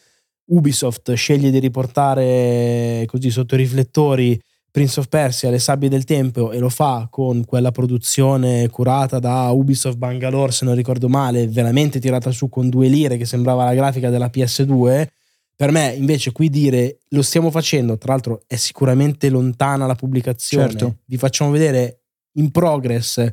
Ubisoft 0.48 1.14
sceglie 1.14 1.52
di 1.52 1.60
riportare 1.60 3.04
così 3.08 3.30
sotto 3.30 3.56
i 3.56 3.60
riflettori 3.60 4.40
Prince 4.70 5.00
of 5.00 5.08
Persia, 5.08 5.50
Le 5.50 5.60
sabbie 5.60 5.90
del 5.90 6.04
tempo 6.04 6.52
e 6.52 6.60
lo 6.60 6.70
fa 6.70 7.08
con 7.10 7.46
quella 7.46 7.72
produzione 7.72 8.70
curata 8.70 9.18
da 9.20 9.50
Ubisoft 9.50 9.98
Bangalore, 9.98 10.52
se 10.52 10.66
non 10.66 10.76
ricordo 10.76 11.10
male, 11.10 11.48
veramente 11.48 12.00
tirata 12.00 12.32
su 12.32 12.48
con 12.48 12.70
due 12.70 12.88
lire 12.88 13.18
che 13.18 13.26
sembrava 13.26 13.64
la 13.64 13.74
grafica 13.74 14.10
della 14.10 14.30
PS2, 14.32 15.08
Per 15.58 15.72
me, 15.72 15.92
invece, 15.96 16.32
qui 16.32 16.52
dire 16.52 17.00
lo 17.10 17.24
stiamo 17.24 17.50
facendo, 17.50 17.98
tra 17.98 18.12
l'altro 18.12 18.44
è 18.46 18.56
sicuramente 18.58 19.28
lontana 19.30 19.88
la 19.88 19.96
pubblicazione. 19.96 20.70
Certo. 20.70 20.98
Vi 21.06 21.18
facciamo 21.18 21.50
vedere 21.50 22.02
in 22.34 22.52
progress 22.52 23.28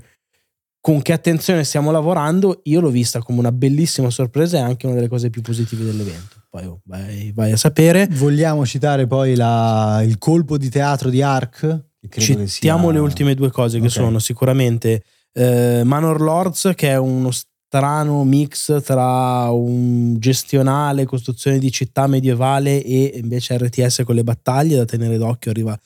con 0.81 1.03
che 1.03 1.13
attenzione 1.13 1.65
stiamo 1.65 1.91
lavorando. 1.91 2.63
Io 2.65 2.81
l'ho 2.81 2.89
vista 2.89 3.21
come 3.21 3.41
una 3.41 3.53
bellissima 3.53 4.09
sorpresa 4.09 4.57
e 4.57 4.61
anche 4.61 4.87
una 4.87 4.95
delle 4.95 5.09
cose 5.09 5.29
più 5.29 5.43
positive 5.43 5.85
dell'evento. 5.85 6.34
Poi 6.55 6.67
oh, 6.67 6.81
vai, 6.85 7.33
vai 7.35 7.51
a 7.51 7.57
sapere. 7.57 8.07
Vogliamo 8.13 8.65
citare 8.65 9.09
poi 9.09 9.35
la- 9.35 10.01
il 10.05 10.19
colpo 10.19 10.57
di 10.57 10.69
teatro 10.69 11.11
di 11.11 11.21
Ark? 11.21 11.87
Citiamo 12.09 12.83
sia- 12.85 12.93
le 12.93 12.99
ultime 13.01 13.35
due 13.35 13.51
cose 13.51 13.81
che 13.81 13.87
Ok. 13.87 13.91
sono 13.91 14.19
sicuramente 14.21 15.03
eh, 15.37 15.83
Manor 15.85 16.21
Lords, 16.21 16.71
che 16.77 16.91
è 16.91 16.97
uno 16.97 17.33
strano 17.33 18.23
mix 18.23 18.81
tra 18.85 19.51
un 19.51 20.17
gestionale, 20.21 21.07
costruzione 21.07 21.59
di 21.59 21.73
città 21.73 22.07
medievale 22.07 22.85
e 22.85 23.15
invece 23.17 23.59
RTS 23.59 24.03
con 24.05 24.15
le 24.15 24.23
battaglie 24.23 24.77
da 24.77 24.85
tenere 24.85 25.19
d'occhio. 25.19 25.51
Arriva 25.51 25.77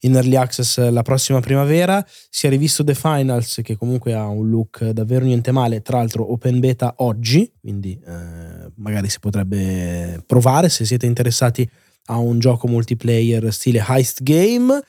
in 0.00 0.14
early 0.14 0.36
access 0.36 0.78
la 0.90 1.00
prossima 1.00 1.40
primavera. 1.40 2.04
Si 2.28 2.46
è 2.46 2.50
rivisto 2.50 2.84
The 2.84 2.94
Finals, 2.94 3.60
che 3.62 3.76
comunque 3.76 4.12
ha 4.12 4.26
un 4.28 4.50
look 4.50 4.84
davvero 4.90 5.24
niente 5.24 5.52
male. 5.52 5.80
Tra 5.80 5.96
l'altro, 5.96 6.30
open 6.30 6.60
beta 6.60 6.92
oggi, 6.98 7.50
quindi 7.58 7.98
eh, 8.06 8.57
magari 8.78 9.08
si 9.08 9.18
potrebbe 9.20 10.22
provare 10.26 10.68
se 10.68 10.84
siete 10.84 11.06
interessati 11.06 11.68
a 12.06 12.18
un 12.18 12.38
gioco 12.38 12.66
multiplayer 12.66 13.52
stile 13.52 13.84
heist 13.86 14.22
game. 14.22 14.80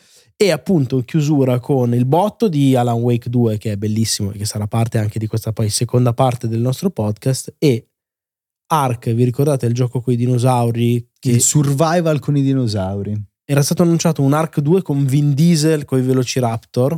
E 0.41 0.51
appunto 0.51 0.95
in 0.95 1.03
chiusura 1.03 1.59
con 1.59 1.93
il 1.93 2.05
botto 2.05 2.47
di 2.47 2.73
Alan 2.73 3.01
Wake 3.01 3.29
2, 3.29 3.57
che 3.57 3.73
è 3.73 3.75
bellissimo 3.75 4.31
e 4.31 4.37
che 4.37 4.45
sarà 4.45 4.67
parte 4.67 4.97
anche 4.97 5.19
di 5.19 5.27
questa 5.27 5.51
poi 5.51 5.69
seconda 5.69 6.13
parte 6.13 6.47
del 6.47 6.61
nostro 6.61 6.89
podcast. 6.91 7.55
E 7.57 7.89
Ark, 8.67 9.11
vi 9.11 9.25
ricordate 9.25 9.65
il 9.65 9.73
gioco 9.73 9.99
con 9.99 10.13
i 10.13 10.15
dinosauri? 10.15 11.09
Che 11.19 11.31
Il 11.31 11.41
survival 11.41 12.19
con 12.19 12.37
i 12.37 12.41
dinosauri. 12.41 13.21
era 13.43 13.61
stato 13.61 13.81
annunciato 13.81 14.21
un 14.21 14.31
Ark 14.31 14.61
2 14.61 14.81
con 14.81 15.05
Vin 15.05 15.33
Diesel 15.33 15.83
con 15.83 15.99
i 15.99 16.03
Velociraptor, 16.03 16.93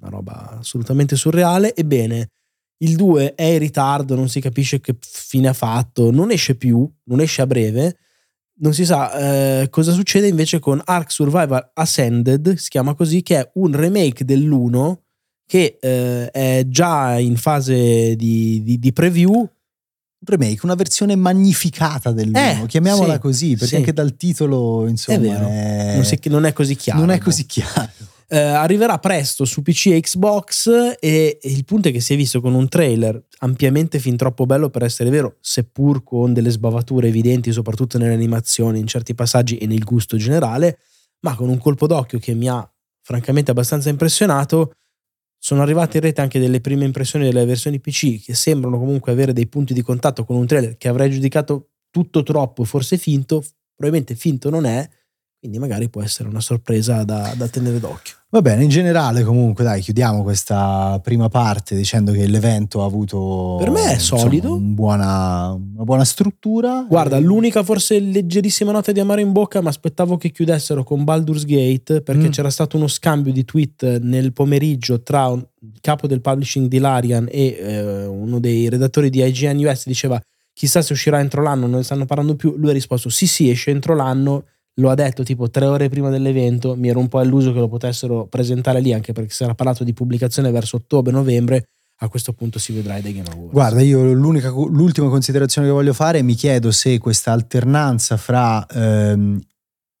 una 0.00 0.10
roba 0.10 0.58
assolutamente 0.58 1.16
surreale. 1.16 1.74
Ebbene, 1.74 2.28
il 2.78 2.96
2 2.96 3.34
è 3.34 3.42
in 3.44 3.58
ritardo, 3.58 4.14
non 4.14 4.28
si 4.28 4.40
capisce 4.40 4.80
che 4.80 4.96
fine 5.00 5.48
ha 5.48 5.52
fatto, 5.52 6.10
non 6.10 6.30
esce 6.30 6.54
più, 6.54 6.88
non 7.04 7.20
esce 7.20 7.42
a 7.42 7.46
breve. 7.46 7.96
Non 8.60 8.74
si 8.74 8.84
sa 8.84 9.60
eh, 9.62 9.68
cosa 9.70 9.92
succede 9.92 10.26
invece 10.26 10.58
con 10.58 10.80
Ark 10.84 11.12
Survival 11.12 11.70
Ascended, 11.74 12.54
si 12.56 12.68
chiama 12.68 12.94
così, 12.94 13.22
che 13.22 13.38
è 13.38 13.50
un 13.54 13.72
remake 13.74 14.24
dell'1 14.24 14.96
che 15.46 15.78
eh, 15.80 16.30
è 16.30 16.64
già 16.66 17.18
in 17.18 17.36
fase 17.36 18.16
di, 18.16 18.62
di- 18.62 18.78
di 18.78 18.92
preview. 18.92 19.30
Un 20.20 20.26
remake, 20.36 20.60
una 20.64 20.74
versione 20.74 21.14
magnificata 21.14 22.10
dell'uno, 22.10 22.64
Eh, 22.64 22.66
chiamiamola 22.66 23.14
sì, 23.14 23.18
così, 23.20 23.50
perché 23.52 23.66
sì. 23.66 23.76
anche 23.76 23.92
dal 23.92 24.16
titolo, 24.16 24.88
insomma, 24.88 25.18
È 25.18 25.20
vero, 25.20 25.46
è- 25.48 25.92
Non, 25.94 26.04
si- 26.04 26.18
non 26.24 26.44
è 26.44 26.52
così 26.52 26.74
chiaro. 26.74 26.98
non 26.98 27.10
è 27.10 27.18
così 27.18 27.46
chiaro. 27.46 27.88
Eh, 28.30 28.38
arriverà 28.38 28.98
presto 28.98 29.46
su 29.46 29.62
PC 29.62 29.86
e 29.86 30.00
Xbox 30.00 30.96
e, 31.00 31.38
il 31.42 31.64
punto 31.64 31.88
è 31.88 31.92
che 31.92 32.00
si 32.00 32.12
è 32.12 32.16
visto 32.16 32.42
con 32.42 32.52
un 32.52 32.68
trailer 32.68 33.24
ampiamente 33.38 33.98
fin 33.98 34.18
troppo 34.18 34.44
bello 34.44 34.68
per 34.68 34.82
essere 34.82 35.08
vero, 35.08 35.38
seppur 35.40 36.04
con 36.04 36.34
delle 36.34 36.50
sbavature 36.50 37.08
evidenti 37.08 37.52
soprattutto 37.52 37.96
nelle 37.96 38.12
animazioni, 38.12 38.80
in 38.80 38.86
certi 38.86 39.14
passaggi 39.14 39.56
e 39.56 39.66
nel 39.66 39.82
gusto 39.82 40.18
generale, 40.18 40.80
ma 41.20 41.34
con 41.34 41.48
un 41.48 41.56
colpo 41.56 41.86
d'occhio 41.86 42.18
che 42.18 42.34
mi 42.34 42.50
ha 42.50 42.70
francamente 43.00 43.50
abbastanza 43.50 43.88
impressionato. 43.88 44.74
Sono 45.38 45.62
arrivate 45.62 45.96
in 45.96 46.02
rete 46.02 46.20
anche 46.20 46.38
delle 46.38 46.60
prime 46.60 46.84
impressioni 46.84 47.24
delle 47.24 47.46
versioni 47.46 47.80
PC 47.80 48.22
che 48.22 48.34
sembrano 48.34 48.78
comunque 48.78 49.10
avere 49.10 49.32
dei 49.32 49.46
punti 49.46 49.72
di 49.72 49.80
contatto 49.80 50.24
con 50.24 50.36
un 50.36 50.46
trailer 50.46 50.76
che 50.76 50.88
avrei 50.88 51.10
giudicato 51.10 51.70
tutto 51.90 52.22
troppo 52.22 52.64
forse 52.64 52.98
finto, 52.98 53.42
probabilmente 53.74 54.14
finto 54.14 54.50
non 54.50 54.66
è, 54.66 54.86
quindi 55.38 55.58
magari 55.58 55.88
può 55.88 56.02
essere 56.02 56.28
una 56.28 56.40
sorpresa 56.40 57.04
da, 57.04 57.32
da 57.34 57.48
tenere 57.48 57.78
d'occhio. 57.78 58.17
Va 58.30 58.42
bene, 58.42 58.62
in 58.62 58.68
generale 58.68 59.22
comunque 59.22 59.64
dai, 59.64 59.80
chiudiamo 59.80 60.22
questa 60.22 61.00
prima 61.02 61.30
parte 61.30 61.74
dicendo 61.74 62.12
che 62.12 62.26
l'evento 62.26 62.82
ha 62.82 62.84
avuto 62.84 63.56
Per 63.58 63.70
me 63.70 63.92
è 63.92 63.94
insomma, 63.94 64.20
solido. 64.20 64.52
un 64.54 64.74
buona- 64.74 65.52
una 65.52 65.82
buona 65.84 66.04
struttura. 66.04 66.84
Guarda, 66.86 67.16
E- 67.16 67.20
l'unica 67.20 67.62
forse 67.62 67.98
leggerissima 67.98 68.70
nota 68.70 68.92
di 68.92 69.00
amaro 69.00 69.22
in 69.22 69.32
bocca, 69.32 69.62
ma 69.62 69.70
aspettavo 69.70 70.18
che 70.18 70.30
chiudessero 70.30 70.84
con 70.84 71.04
Baldur's 71.04 71.46
Gate 71.46 72.02
perché 72.02 72.26
Mm. 72.26 72.30
c'era 72.30 72.50
stato 72.50 72.76
uno 72.76 72.86
scambio 72.86 73.32
di 73.32 73.46
tweet 73.46 73.98
nel 74.00 74.34
pomeriggio 74.34 75.00
tra 75.02 75.28
un- 75.28 75.42
il 75.62 75.78
capo 75.80 76.06
del 76.06 76.20
publishing 76.20 76.68
di 76.68 76.78
Larian 76.78 77.28
e 77.30 77.56
eh, 77.58 78.04
uno 78.04 78.38
dei 78.40 78.68
redattori 78.68 79.08
di 79.08 79.22
IGN 79.24 79.64
US 79.64 79.86
diceva 79.86 80.20
chissà 80.52 80.82
se 80.82 80.92
uscirà 80.92 81.18
entro 81.20 81.40
l'anno, 81.40 81.66
non 81.66 81.78
ne 81.78 81.82
stanno 81.82 82.04
parlando 82.04 82.36
più. 82.36 82.54
Lui 82.58 82.68
ha 82.68 82.72
risposto 82.74 83.08
sì 83.08 83.26
sì, 83.26 83.48
esce 83.48 83.70
entro 83.70 83.94
l'anno. 83.94 84.44
Lo 84.78 84.90
ha 84.90 84.94
detto 84.94 85.22
tipo 85.24 85.50
tre 85.50 85.66
ore 85.66 85.88
prima 85.88 86.08
dell'evento, 86.08 86.76
mi 86.76 86.88
ero 86.88 87.00
un 87.00 87.08
po' 87.08 87.20
illuso 87.20 87.52
che 87.52 87.58
lo 87.58 87.68
potessero 87.68 88.26
presentare 88.26 88.80
lì 88.80 88.92
anche 88.92 89.12
perché 89.12 89.32
si 89.32 89.42
era 89.42 89.54
parlato 89.54 89.82
di 89.82 89.92
pubblicazione 89.92 90.50
verso 90.50 90.76
ottobre-novembre, 90.76 91.64
a 92.00 92.08
questo 92.08 92.32
punto 92.32 92.60
si 92.60 92.72
vedrà 92.72 92.94
ai 92.94 93.02
The 93.02 93.12
Game 93.12 93.28
Awards. 93.28 93.52
Guarda, 93.52 93.82
io 93.82 94.12
l'unica, 94.12 94.50
l'ultima 94.50 95.08
considerazione 95.08 95.66
che 95.66 95.72
voglio 95.72 95.92
fare, 95.92 96.22
mi 96.22 96.34
chiedo 96.34 96.70
se 96.70 96.98
questa 96.98 97.32
alternanza 97.32 98.16
fra 98.16 98.64
ehm, 98.66 99.40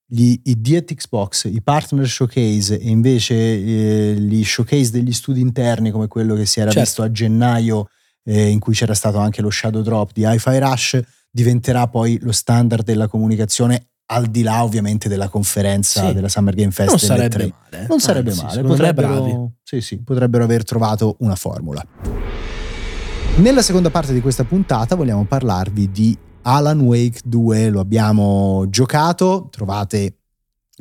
gli, 0.06 0.40
i 0.44 0.60
Diet 0.60 0.94
Xbox, 0.94 1.50
i 1.52 1.60
partner 1.60 2.06
showcase 2.06 2.78
e 2.78 2.88
invece 2.88 3.34
eh, 3.34 4.14
gli 4.14 4.44
showcase 4.44 4.92
degli 4.92 5.12
studi 5.12 5.40
interni 5.40 5.90
come 5.90 6.06
quello 6.06 6.36
che 6.36 6.46
si 6.46 6.60
era 6.60 6.70
Certo. 6.70 6.86
visto 6.86 7.02
a 7.02 7.10
gennaio 7.10 7.88
eh, 8.24 8.48
in 8.48 8.60
cui 8.60 8.74
c'era 8.74 8.94
stato 8.94 9.18
anche 9.18 9.42
lo 9.42 9.50
shadow 9.50 9.82
drop 9.82 10.12
di 10.12 10.22
Hi-Fi 10.24 10.58
Rush 10.58 11.00
diventerà 11.30 11.88
poi 11.88 12.18
lo 12.22 12.32
standard 12.32 12.84
della 12.84 13.08
comunicazione 13.08 13.88
al 14.10 14.26
di 14.26 14.42
là 14.42 14.64
ovviamente 14.64 15.08
della 15.08 15.28
conferenza 15.28 16.06
Sì. 16.08 16.14
della 16.14 16.28
Summer 16.28 16.54
Game 16.54 16.70
Fest 16.70 16.88
non 16.90 16.98
sarebbe 16.98 17.52
male. 17.70 17.86
Non 17.88 18.00
sarebbe 18.00 18.30
Anzi, 18.30 18.44
male, 18.44 18.62
potrebbero, 18.62 19.52
sì, 19.62 19.80
sì, 19.80 19.98
potrebbero 20.02 20.44
aver 20.44 20.64
trovato 20.64 21.16
una 21.20 21.34
formula. 21.34 21.84
Nella 23.36 23.62
seconda 23.62 23.90
parte 23.90 24.12
di 24.12 24.20
questa 24.20 24.44
puntata 24.44 24.94
vogliamo 24.96 25.24
parlarvi 25.24 25.90
di 25.90 26.16
Alan 26.42 26.80
Wake 26.80 27.20
2, 27.24 27.68
lo 27.68 27.80
abbiamo 27.80 28.64
giocato, 28.68 29.48
trovate 29.50 30.16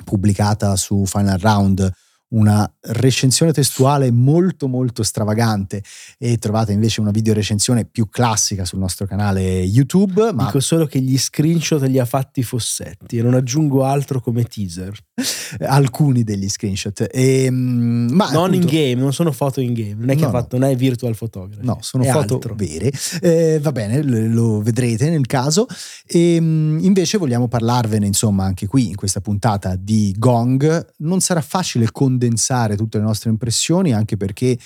pubblicata 0.04 0.76
su 0.76 1.06
Final 1.06 1.38
Round 1.40 1.92
una 2.30 2.70
recensione 2.82 3.54
testuale 3.54 4.12
molto 4.12 4.68
molto 4.68 5.04
stravagante 5.04 5.84
e 6.18 6.38
trovate 6.38 6.72
invece 6.74 7.00
una 7.02 7.12
video 7.12 7.34
recensione 7.34 7.86
più 7.86 8.10
classica 8.10 8.66
sul 8.66 8.80
nostro 8.80 9.06
canale 9.06 9.42
YouTube, 9.62 10.34
ma 10.34 10.46
Dico 10.46 10.60
solo 10.60 10.86
che 10.86 11.00
gli 11.00 11.18
screenshot 11.18 11.82
li 11.84 12.00
ha 12.00 12.06
fatti 12.06 12.44
Fossetti 12.44 13.18
e 13.18 13.22
non 13.22 13.34
aggiungo 13.34 13.84
altro 13.84 14.20
come 14.20 14.44
teaser. 14.44 14.94
alcuni 15.62 16.24
degli 16.24 16.48
screenshot. 16.48 17.08
E, 17.12 17.50
mm, 17.50 18.10
ma 18.12 18.30
non 18.32 18.54
in 18.54 18.62
appunto- 18.62 18.76
game, 18.76 18.96
non 18.96 19.14
sono 19.14 19.32
foto 19.32 19.62
in 19.62 19.74
game. 19.74 19.96
Non 19.96 20.10
è 20.10 20.16
che 20.16 20.22
No, 20.22 20.28
ha 20.28 20.32
fatto, 20.32 20.58
non 20.58 20.70
è 20.70 20.76
virtual 20.76 21.16
photography. 21.16 21.66
No, 21.66 21.78
sono 21.82 22.04
foto 22.04 22.36
altro. 22.36 22.56
vere. 22.56 22.92
Eh, 23.22 23.60
va 23.62 23.72
bene, 23.72 24.02
lo, 24.04 24.62
vedrete 24.62 25.10
nel 25.10 25.26
caso. 25.26 25.66
E, 26.06 26.40
mh, 26.40 26.80
invece 26.82 27.18
vogliamo 27.18 27.48
parlarvene, 27.48 28.06
insomma, 28.06 28.44
anche 28.44 28.68
qui 28.68 28.88
in 28.90 28.96
questa 28.96 29.22
puntata 29.22 29.76
di 29.76 30.14
Gong. 30.18 30.94
Non 30.98 31.20
sarà 31.20 31.42
facile 31.42 31.92
condensare 32.18 32.76
tutte 32.76 32.98
le 32.98 33.04
nostre 33.04 33.30
impressioni, 33.30 33.94
anche 33.94 34.18
perché 34.18 34.58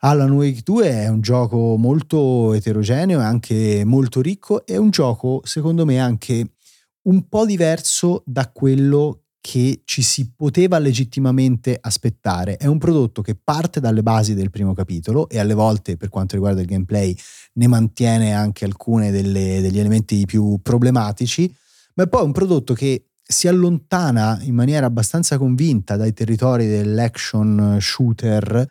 Alan 0.00 0.30
Wake 0.30 0.60
2 0.62 0.88
è 0.88 1.08
un 1.08 1.20
gioco 1.20 1.76
molto 1.76 2.52
eterogeneo 2.52 3.20
e 3.20 3.24
anche 3.24 3.82
molto 3.84 4.20
ricco. 4.20 4.64
È 4.64 4.76
un 4.76 4.90
gioco, 4.90 5.40
secondo 5.44 5.84
me, 5.84 5.98
anche 5.98 6.52
un 7.02 7.28
po' 7.28 7.44
diverso 7.44 8.22
da 8.24 8.50
quello 8.50 9.20
che 9.40 9.82
ci 9.84 10.00
si 10.00 10.32
poteva 10.34 10.78
legittimamente 10.78 11.76
aspettare. 11.78 12.56
È 12.56 12.66
un 12.66 12.78
prodotto 12.78 13.20
che 13.20 13.34
parte 13.34 13.78
dalle 13.78 14.02
basi 14.02 14.34
del 14.34 14.50
primo 14.50 14.72
capitolo 14.72 15.28
e 15.28 15.38
alle 15.38 15.52
volte, 15.52 15.98
per 15.98 16.08
quanto 16.08 16.34
riguarda 16.34 16.62
il 16.62 16.66
gameplay, 16.66 17.14
ne 17.54 17.66
mantiene 17.66 18.34
anche 18.34 18.66
delle- 19.10 19.60
degli 19.60 19.78
elementi 19.78 20.24
più 20.24 20.60
problematici, 20.62 21.54
ma 21.94 22.04
è 22.04 22.08
poi 22.08 22.24
un 22.24 22.32
prodotto 22.32 22.72
che 22.72 23.10
si 23.26 23.48
allontana 23.48 24.38
in 24.42 24.54
maniera 24.54 24.86
abbastanza 24.86 25.38
convinta 25.38 25.96
dai 25.96 26.12
territori 26.12 26.66
dell'action 26.66 27.78
shooter 27.80 28.68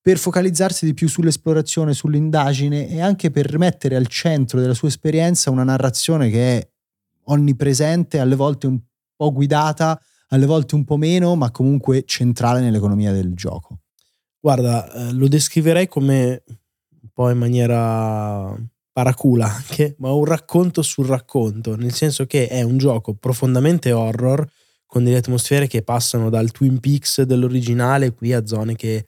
per 0.00 0.16
focalizzarsi 0.16 0.86
di 0.86 0.94
più 0.94 1.08
sull'esplorazione, 1.08 1.92
sull'indagine 1.92 2.88
e 2.88 3.02
anche 3.02 3.30
per 3.30 3.58
mettere 3.58 3.96
al 3.96 4.06
centro 4.06 4.58
della 4.58 4.72
sua 4.72 4.88
esperienza 4.88 5.50
una 5.50 5.64
narrazione 5.64 6.30
che 6.30 6.58
è 6.58 6.68
onnipresente, 7.24 8.18
alle 8.18 8.34
volte 8.34 8.66
un 8.66 8.80
po' 9.14 9.30
guidata, 9.32 10.00
alle 10.28 10.46
volte 10.46 10.74
un 10.74 10.84
po' 10.84 10.96
meno, 10.96 11.36
ma 11.36 11.50
comunque 11.50 12.04
centrale 12.06 12.60
nell'economia 12.60 13.12
del 13.12 13.34
gioco. 13.34 13.80
Guarda, 14.40 14.90
eh, 14.90 15.12
lo 15.12 15.28
descriverei 15.28 15.86
come 15.86 16.42
un 17.02 17.08
po' 17.12 17.28
in 17.28 17.36
maniera 17.36 18.56
paracula 19.00 19.46
anche, 19.46 19.94
ma 19.98 20.12
un 20.12 20.26
racconto 20.26 20.82
sul 20.82 21.06
racconto, 21.06 21.74
nel 21.74 21.94
senso 21.94 22.26
che 22.26 22.48
è 22.48 22.60
un 22.60 22.76
gioco 22.76 23.14
profondamente 23.14 23.92
horror 23.92 24.46
con 24.86 25.04
delle 25.04 25.16
atmosfere 25.16 25.66
che 25.66 25.82
passano 25.82 26.28
dal 26.28 26.50
Twin 26.50 26.80
Peaks 26.80 27.22
dell'originale 27.22 28.12
qui 28.12 28.34
a 28.34 28.44
zone 28.44 28.76
che 28.76 29.06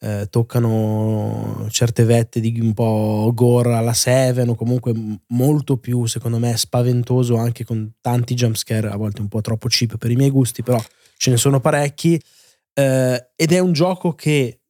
eh, 0.00 0.26
toccano 0.28 1.68
certe 1.70 2.04
vette 2.04 2.40
di 2.40 2.58
un 2.58 2.74
po' 2.74 3.30
gore 3.32 3.74
alla 3.74 3.92
Seven 3.92 4.48
o 4.48 4.54
comunque 4.56 4.92
molto 5.28 5.76
più 5.76 6.06
secondo 6.06 6.38
me 6.38 6.56
spaventoso 6.56 7.36
anche 7.36 7.64
con 7.64 7.92
tanti 8.00 8.34
jumpscare 8.34 8.88
a 8.88 8.96
volte 8.96 9.20
un 9.20 9.28
po' 9.28 9.40
troppo 9.40 9.68
cheap 9.68 9.98
per 9.98 10.10
i 10.10 10.16
miei 10.16 10.30
gusti 10.30 10.62
però 10.62 10.82
ce 11.16 11.30
ne 11.30 11.36
sono 11.36 11.60
parecchi. 11.60 12.20
Eh, 12.74 13.28
ed 13.36 13.52
è 13.52 13.58
un 13.60 13.72
gioco 13.72 14.14
che 14.14 14.60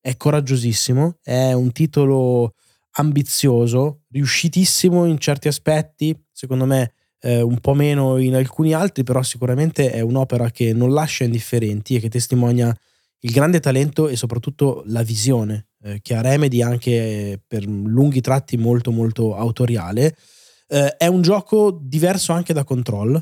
è 0.00 0.16
coraggiosissimo 0.16 1.18
è 1.22 1.52
un 1.52 1.72
titolo 1.72 2.54
ambizioso 2.98 4.02
riuscitissimo 4.10 5.04
in 5.06 5.18
certi 5.18 5.48
aspetti 5.48 6.16
secondo 6.32 6.64
me 6.64 6.92
eh, 7.20 7.40
un 7.40 7.58
po' 7.58 7.74
meno 7.74 8.16
in 8.18 8.34
alcuni 8.34 8.72
altri 8.72 9.02
però 9.02 9.22
sicuramente 9.22 9.90
è 9.90 10.00
un'opera 10.00 10.50
che 10.50 10.72
non 10.72 10.92
lascia 10.92 11.24
indifferenti 11.24 11.96
e 11.96 12.00
che 12.00 12.08
testimonia 12.08 12.74
il 13.20 13.32
grande 13.32 13.60
talento 13.60 14.08
e 14.08 14.16
soprattutto 14.16 14.82
la 14.86 15.02
visione 15.02 15.68
eh, 15.82 16.00
che 16.02 16.14
ha 16.14 16.20
Remedy 16.20 16.62
anche 16.62 17.40
per 17.46 17.64
lunghi 17.66 18.20
tratti 18.20 18.56
molto 18.56 18.90
molto 18.90 19.34
autoriale. 19.34 20.16
Eh, 20.68 20.96
è 20.96 21.06
un 21.06 21.22
gioco 21.22 21.76
diverso 21.82 22.32
anche 22.32 22.52
da 22.52 22.64
Control, 22.64 23.20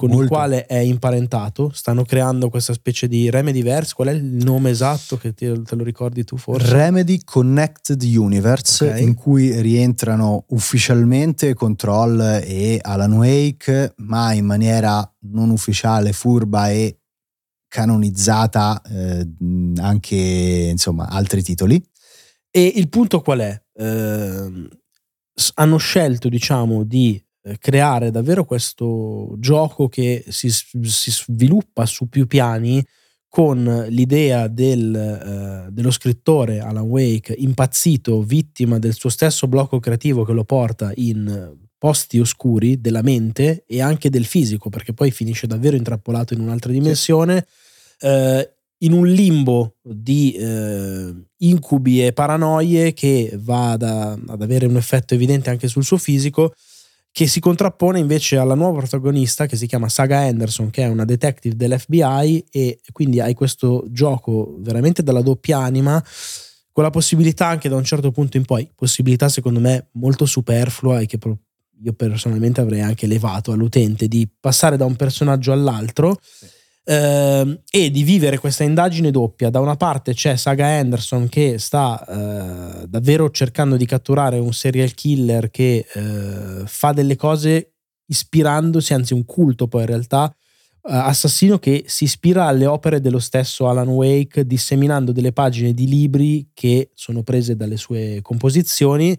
con 0.00 0.08
molto. 0.08 0.22
il 0.24 0.28
quale 0.30 0.64
è 0.64 0.78
imparentato. 0.78 1.70
Stanno 1.74 2.04
creando 2.04 2.48
questa 2.48 2.72
specie 2.72 3.06
di 3.06 3.28
Remedyverse. 3.28 3.92
Qual 3.94 4.08
è 4.08 4.12
il 4.12 4.24
nome 4.24 4.70
esatto 4.70 5.18
che 5.18 5.34
te, 5.34 5.60
te 5.60 5.74
lo 5.74 5.84
ricordi 5.84 6.24
tu 6.24 6.38
forse? 6.38 6.72
Remedy 6.72 7.20
Connected 7.22 8.02
Universe, 8.02 8.86
okay. 8.86 9.02
in 9.02 9.12
cui 9.14 9.60
rientrano 9.60 10.44
ufficialmente 10.48 11.52
Control 11.52 12.40
e 12.42 12.78
Alan 12.80 13.12
Wake, 13.12 13.92
ma 13.98 14.32
in 14.32 14.46
maniera 14.46 15.06
non 15.24 15.50
ufficiale, 15.50 16.14
furba 16.14 16.70
e 16.70 17.00
canonizzata 17.68 18.80
eh, 18.82 19.28
anche 19.76 20.16
insomma 20.16 21.08
altri 21.08 21.42
titoli. 21.42 21.82
E 22.50 22.72
il 22.74 22.88
punto 22.88 23.20
qual 23.20 23.40
è? 23.40 23.62
Eh, 23.74 24.68
hanno 25.54 25.76
scelto 25.76 26.30
diciamo 26.30 26.84
di 26.84 27.22
creare 27.58 28.10
davvero 28.10 28.44
questo 28.44 29.34
gioco 29.38 29.88
che 29.88 30.24
si, 30.28 30.50
si 30.50 31.10
sviluppa 31.10 31.86
su 31.86 32.08
più 32.08 32.26
piani 32.26 32.84
con 33.28 33.86
l'idea 33.88 34.48
del, 34.48 34.94
eh, 34.94 35.70
dello 35.70 35.90
scrittore 35.90 36.58
Alan 36.60 36.88
Wake 36.88 37.32
impazzito, 37.32 38.22
vittima 38.22 38.78
del 38.78 38.94
suo 38.94 39.08
stesso 39.08 39.46
blocco 39.46 39.78
creativo 39.78 40.24
che 40.24 40.32
lo 40.32 40.44
porta 40.44 40.92
in 40.96 41.56
posti 41.78 42.18
oscuri 42.18 42.80
della 42.80 43.02
mente 43.02 43.64
e 43.66 43.80
anche 43.80 44.10
del 44.10 44.26
fisico, 44.26 44.68
perché 44.68 44.92
poi 44.92 45.10
finisce 45.10 45.46
davvero 45.46 45.76
intrappolato 45.76 46.34
in 46.34 46.40
un'altra 46.40 46.72
dimensione. 46.72 47.46
Sì 47.46 47.68
eh, 48.00 48.54
in 48.82 48.92
un 48.92 49.06
limbo 49.06 49.76
di 49.82 50.32
eh, 50.32 51.14
incubi 51.38 52.04
e 52.04 52.14
paranoie 52.14 52.94
che 52.94 53.38
va 53.38 53.76
da, 53.76 54.12
ad 54.12 54.40
avere 54.40 54.64
un 54.64 54.76
effetto 54.76 55.12
evidente 55.12 55.50
anche 55.50 55.68
sul 55.68 55.84
suo 55.84 55.98
fisico, 55.98 56.54
che 57.12 57.26
si 57.26 57.40
contrappone 57.40 57.98
invece 57.98 58.36
alla 58.36 58.54
nuova 58.54 58.78
protagonista 58.78 59.46
che 59.46 59.56
si 59.56 59.66
chiama 59.66 59.88
Saga 59.88 60.18
Anderson, 60.20 60.70
che 60.70 60.82
è 60.82 60.88
una 60.88 61.04
detective 61.04 61.56
dell'FBI 61.56 62.46
e 62.50 62.80
quindi 62.92 63.20
hai 63.20 63.34
questo 63.34 63.84
gioco 63.88 64.56
veramente 64.60 65.02
dalla 65.02 65.22
doppia 65.22 65.58
anima 65.58 66.02
con 66.72 66.84
la 66.84 66.90
possibilità 66.90 67.48
anche 67.48 67.68
da 67.68 67.76
un 67.76 67.84
certo 67.84 68.12
punto 68.12 68.36
in 68.36 68.44
poi, 68.44 68.70
possibilità 68.74 69.28
secondo 69.28 69.58
me 69.58 69.88
molto 69.92 70.24
superflua 70.24 71.00
e 71.00 71.06
che 71.06 71.18
io 71.82 71.92
personalmente 71.94 72.60
avrei 72.60 72.80
anche 72.80 73.06
elevato 73.06 73.52
all'utente 73.52 74.06
di 74.06 74.28
passare 74.38 74.76
da 74.76 74.84
un 74.84 74.94
personaggio 74.94 75.52
all'altro. 75.52 76.18
Sì 76.22 76.58
eh, 76.90 77.62
e 77.70 77.90
di 77.90 78.02
vivere 78.02 78.38
questa 78.38 78.64
indagine 78.64 79.12
doppia. 79.12 79.48
Da 79.48 79.60
una 79.60 79.76
parte 79.76 80.12
c'è 80.12 80.36
Saga 80.36 80.66
Anderson 80.66 81.28
che 81.28 81.58
sta 81.58 82.04
eh, 82.04 82.86
davvero 82.88 83.30
cercando 83.30 83.76
di 83.76 83.86
catturare 83.86 84.38
un 84.38 84.52
serial 84.52 84.92
killer 84.94 85.50
che 85.50 85.86
eh, 85.92 86.62
fa 86.66 86.92
delle 86.92 87.14
cose 87.14 87.74
ispirandosi, 88.06 88.92
anzi 88.92 89.14
un 89.14 89.24
culto 89.24 89.68
poi 89.68 89.82
in 89.82 89.86
realtà, 89.86 90.34
eh, 90.82 90.92
assassino 90.92 91.60
che 91.60 91.84
si 91.86 92.04
ispira 92.04 92.46
alle 92.46 92.66
opere 92.66 93.00
dello 93.00 93.20
stesso 93.20 93.68
Alan 93.68 93.88
Wake, 93.88 94.44
disseminando 94.44 95.12
delle 95.12 95.32
pagine 95.32 95.72
di 95.72 95.86
libri 95.86 96.50
che 96.52 96.90
sono 96.94 97.22
prese 97.22 97.54
dalle 97.54 97.76
sue 97.76 98.18
composizioni. 98.20 99.16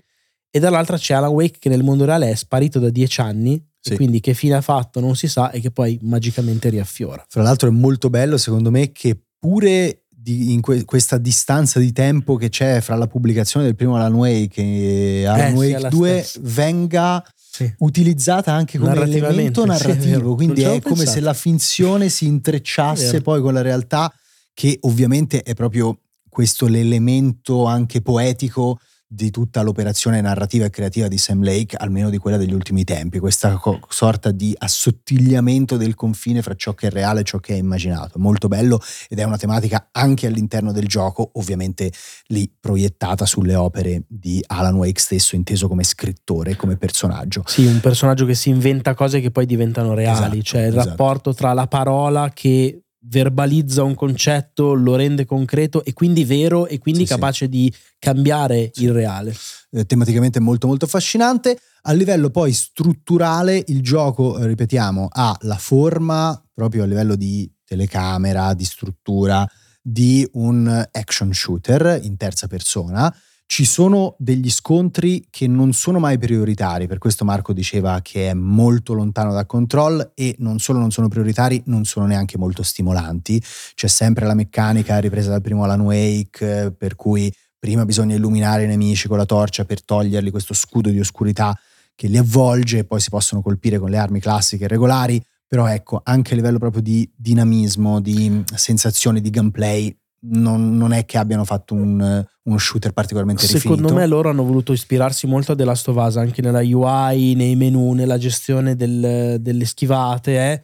E 0.53 0.59
dall'altra 0.59 0.97
c'è 0.97 1.13
Alan 1.13 1.31
Wake 1.31 1.59
che 1.59 1.69
nel 1.69 1.83
mondo 1.83 2.03
reale 2.03 2.29
è 2.29 2.35
sparito 2.35 2.79
da 2.79 2.89
dieci 2.89 3.21
anni 3.21 3.63
sì. 3.81 3.95
quindi 3.95 4.19
che 4.19 4.33
fine 4.33 4.55
ha 4.55 4.61
fatto 4.61 4.99
non 4.99 5.15
si 5.15 5.27
sa 5.27 5.51
e 5.51 5.59
che 5.59 5.71
poi 5.71 5.97
magicamente 6.03 6.69
riaffiora. 6.69 7.25
Fra 7.27 7.41
l'altro 7.41 7.67
è 7.67 7.71
molto 7.71 8.09
bello 8.09 8.37
secondo 8.37 8.69
me 8.69 8.91
che 8.91 9.17
pure 9.39 10.03
di, 10.07 10.53
in 10.53 10.61
que, 10.61 10.85
questa 10.85 11.17
distanza 11.17 11.79
di 11.79 11.91
tempo 11.91 12.35
che 12.35 12.49
c'è 12.49 12.79
fra 12.79 12.95
la 12.95 13.07
pubblicazione 13.07 13.65
del 13.65 13.75
primo 13.75 13.95
Alan 13.95 14.13
Wake 14.13 14.61
e 14.61 15.25
Alan 15.25 15.53
eh, 15.53 15.57
Wake 15.57 15.79
sì, 15.79 15.87
2 15.89 16.21
stessa. 16.21 16.39
venga 16.43 17.25
sì. 17.35 17.73
utilizzata 17.79 18.53
anche 18.53 18.77
come 18.77 18.93
elemento 18.93 19.65
narrativo, 19.65 20.35
quindi 20.35 20.61
è 20.61 20.79
come 20.79 20.95
pensato. 20.95 21.11
se 21.11 21.19
la 21.21 21.33
finzione 21.33 22.09
si 22.09 22.27
intrecciasse 22.27 23.21
poi 23.21 23.41
con 23.41 23.53
la 23.53 23.61
realtà 23.61 24.13
che 24.53 24.77
ovviamente 24.81 25.41
è 25.41 25.53
proprio 25.55 25.97
questo 26.29 26.67
l'elemento 26.67 27.65
anche 27.65 28.01
poetico 28.01 28.79
di 29.13 29.29
tutta 29.29 29.61
l'operazione 29.61 30.21
narrativa 30.21 30.63
e 30.63 30.69
creativa 30.69 31.09
di 31.09 31.17
Sam 31.17 31.43
Lake, 31.43 31.75
almeno 31.75 32.09
di 32.09 32.17
quella 32.17 32.37
degli 32.37 32.53
ultimi 32.53 32.85
tempi, 32.85 33.19
questa 33.19 33.55
co- 33.57 33.81
sorta 33.89 34.31
di 34.31 34.55
assottigliamento 34.57 35.75
del 35.75 35.95
confine 35.95 36.41
fra 36.41 36.55
ciò 36.55 36.73
che 36.73 36.87
è 36.87 36.89
reale 36.89 37.19
e 37.19 37.23
ciò 37.23 37.39
che 37.39 37.53
è 37.53 37.57
immaginato. 37.57 38.19
Molto 38.19 38.47
bello 38.47 38.79
ed 39.09 39.19
è 39.19 39.23
una 39.23 39.35
tematica 39.35 39.89
anche 39.91 40.27
all'interno 40.27 40.71
del 40.71 40.87
gioco, 40.87 41.31
ovviamente 41.33 41.91
lì 42.27 42.49
proiettata 42.57 43.25
sulle 43.25 43.55
opere 43.55 44.03
di 44.07 44.41
Alan 44.47 44.75
Wake 44.75 45.01
stesso, 45.01 45.35
inteso 45.35 45.67
come 45.67 45.83
scrittore, 45.83 46.55
come 46.55 46.77
personaggio. 46.77 47.43
Sì, 47.47 47.65
un 47.65 47.81
personaggio 47.81 48.25
che 48.25 48.33
si 48.33 48.47
inventa 48.47 48.93
cose 48.93 49.19
che 49.19 49.29
poi 49.29 49.45
diventano 49.45 49.93
reali, 49.93 50.37
esatto, 50.37 50.41
cioè 50.41 50.61
il 50.61 50.67
esatto. 50.69 50.87
rapporto 50.87 51.33
tra 51.33 51.51
la 51.51 51.67
parola 51.67 52.31
che 52.33 52.80
verbalizza 53.03 53.83
un 53.83 53.95
concetto, 53.95 54.73
lo 54.73 54.95
rende 54.95 55.25
concreto 55.25 55.83
e 55.83 55.93
quindi 55.93 56.23
vero 56.23 56.67
e 56.67 56.79
quindi 56.79 57.05
sì, 57.05 57.07
capace 57.07 57.45
sì. 57.45 57.51
di 57.51 57.73
cambiare 57.97 58.71
sì. 58.73 58.83
il 58.83 58.91
reale. 58.91 59.35
Eh, 59.71 59.85
tematicamente 59.85 60.39
molto 60.39 60.67
molto 60.67 60.85
affascinante. 60.85 61.57
A 61.83 61.93
livello 61.93 62.29
poi 62.29 62.53
strutturale 62.53 63.63
il 63.67 63.81
gioco, 63.81 64.37
eh, 64.37 64.45
ripetiamo, 64.45 65.07
ha 65.11 65.35
la 65.41 65.57
forma 65.57 66.39
proprio 66.53 66.83
a 66.83 66.85
livello 66.85 67.15
di 67.15 67.51
telecamera, 67.65 68.53
di 68.53 68.65
struttura, 68.65 69.47
di 69.81 70.27
un 70.33 70.87
action 70.91 71.33
shooter 71.33 71.99
in 72.03 72.17
terza 72.17 72.47
persona 72.47 73.11
ci 73.51 73.65
sono 73.65 74.15
degli 74.17 74.49
scontri 74.49 75.27
che 75.29 75.45
non 75.45 75.73
sono 75.73 75.99
mai 75.99 76.17
prioritari, 76.17 76.87
per 76.87 76.99
questo 76.99 77.25
Marco 77.25 77.51
diceva 77.51 77.99
che 78.01 78.29
è 78.29 78.33
molto 78.33 78.93
lontano 78.93 79.33
da 79.33 79.45
control 79.45 80.13
e 80.15 80.35
non 80.37 80.59
solo 80.59 80.79
non 80.79 80.89
sono 80.89 81.09
prioritari, 81.09 81.61
non 81.65 81.83
sono 81.83 82.05
neanche 82.05 82.37
molto 82.37 82.63
stimolanti. 82.63 83.43
C'è 83.73 83.87
sempre 83.87 84.25
la 84.25 84.35
meccanica 84.35 84.97
ripresa 84.99 85.31
dal 85.31 85.41
primo 85.41 85.65
Alan 85.65 85.81
Wake, 85.81 86.73
per 86.77 86.95
cui 86.95 87.29
prima 87.59 87.83
bisogna 87.83 88.15
illuminare 88.15 88.63
i 88.63 88.67
nemici 88.67 89.09
con 89.09 89.17
la 89.17 89.25
torcia 89.25 89.65
per 89.65 89.83
togliergli 89.83 90.31
questo 90.31 90.53
scudo 90.53 90.89
di 90.89 91.01
oscurità 91.01 91.53
che 91.93 92.07
li 92.07 92.17
avvolge 92.17 92.77
e 92.77 92.85
poi 92.85 93.01
si 93.01 93.09
possono 93.09 93.41
colpire 93.41 93.79
con 93.79 93.89
le 93.89 93.97
armi 93.97 94.21
classiche 94.21 94.63
e 94.63 94.67
regolari. 94.69 95.21
Però 95.45 95.67
ecco, 95.67 95.99
anche 96.05 96.31
a 96.31 96.35
livello 96.37 96.57
proprio 96.57 96.81
di 96.81 97.11
dinamismo, 97.13 97.99
di 97.99 98.45
sensazione 98.55 99.19
di 99.19 99.29
gameplay, 99.29 99.93
non, 100.23 100.77
non, 100.77 100.91
è 100.91 101.05
che 101.05 101.17
abbiano 101.17 101.45
fatto 101.45 101.73
un, 101.73 102.25
uno 102.43 102.57
shooter 102.57 102.91
particolarmente 102.91 103.45
Secondo 103.45 103.83
rifinito. 103.83 103.93
me 103.95 104.07
loro 104.07 104.29
hanno 104.29 104.43
voluto 104.43 104.73
ispirarsi 104.73 105.25
molto 105.25 105.53
a 105.53 105.55
The 105.55 105.63
Last 105.63 105.87
of 105.87 105.95
Us, 105.95 106.17
anche 106.17 106.41
nella 106.41 106.59
UI, 106.59 107.33
nei 107.33 107.55
menu, 107.55 107.93
nella 107.93 108.17
gestione 108.17 108.75
del, 108.75 109.37
delle 109.39 109.65
schivate. 109.65 110.51
Eh. 110.51 110.63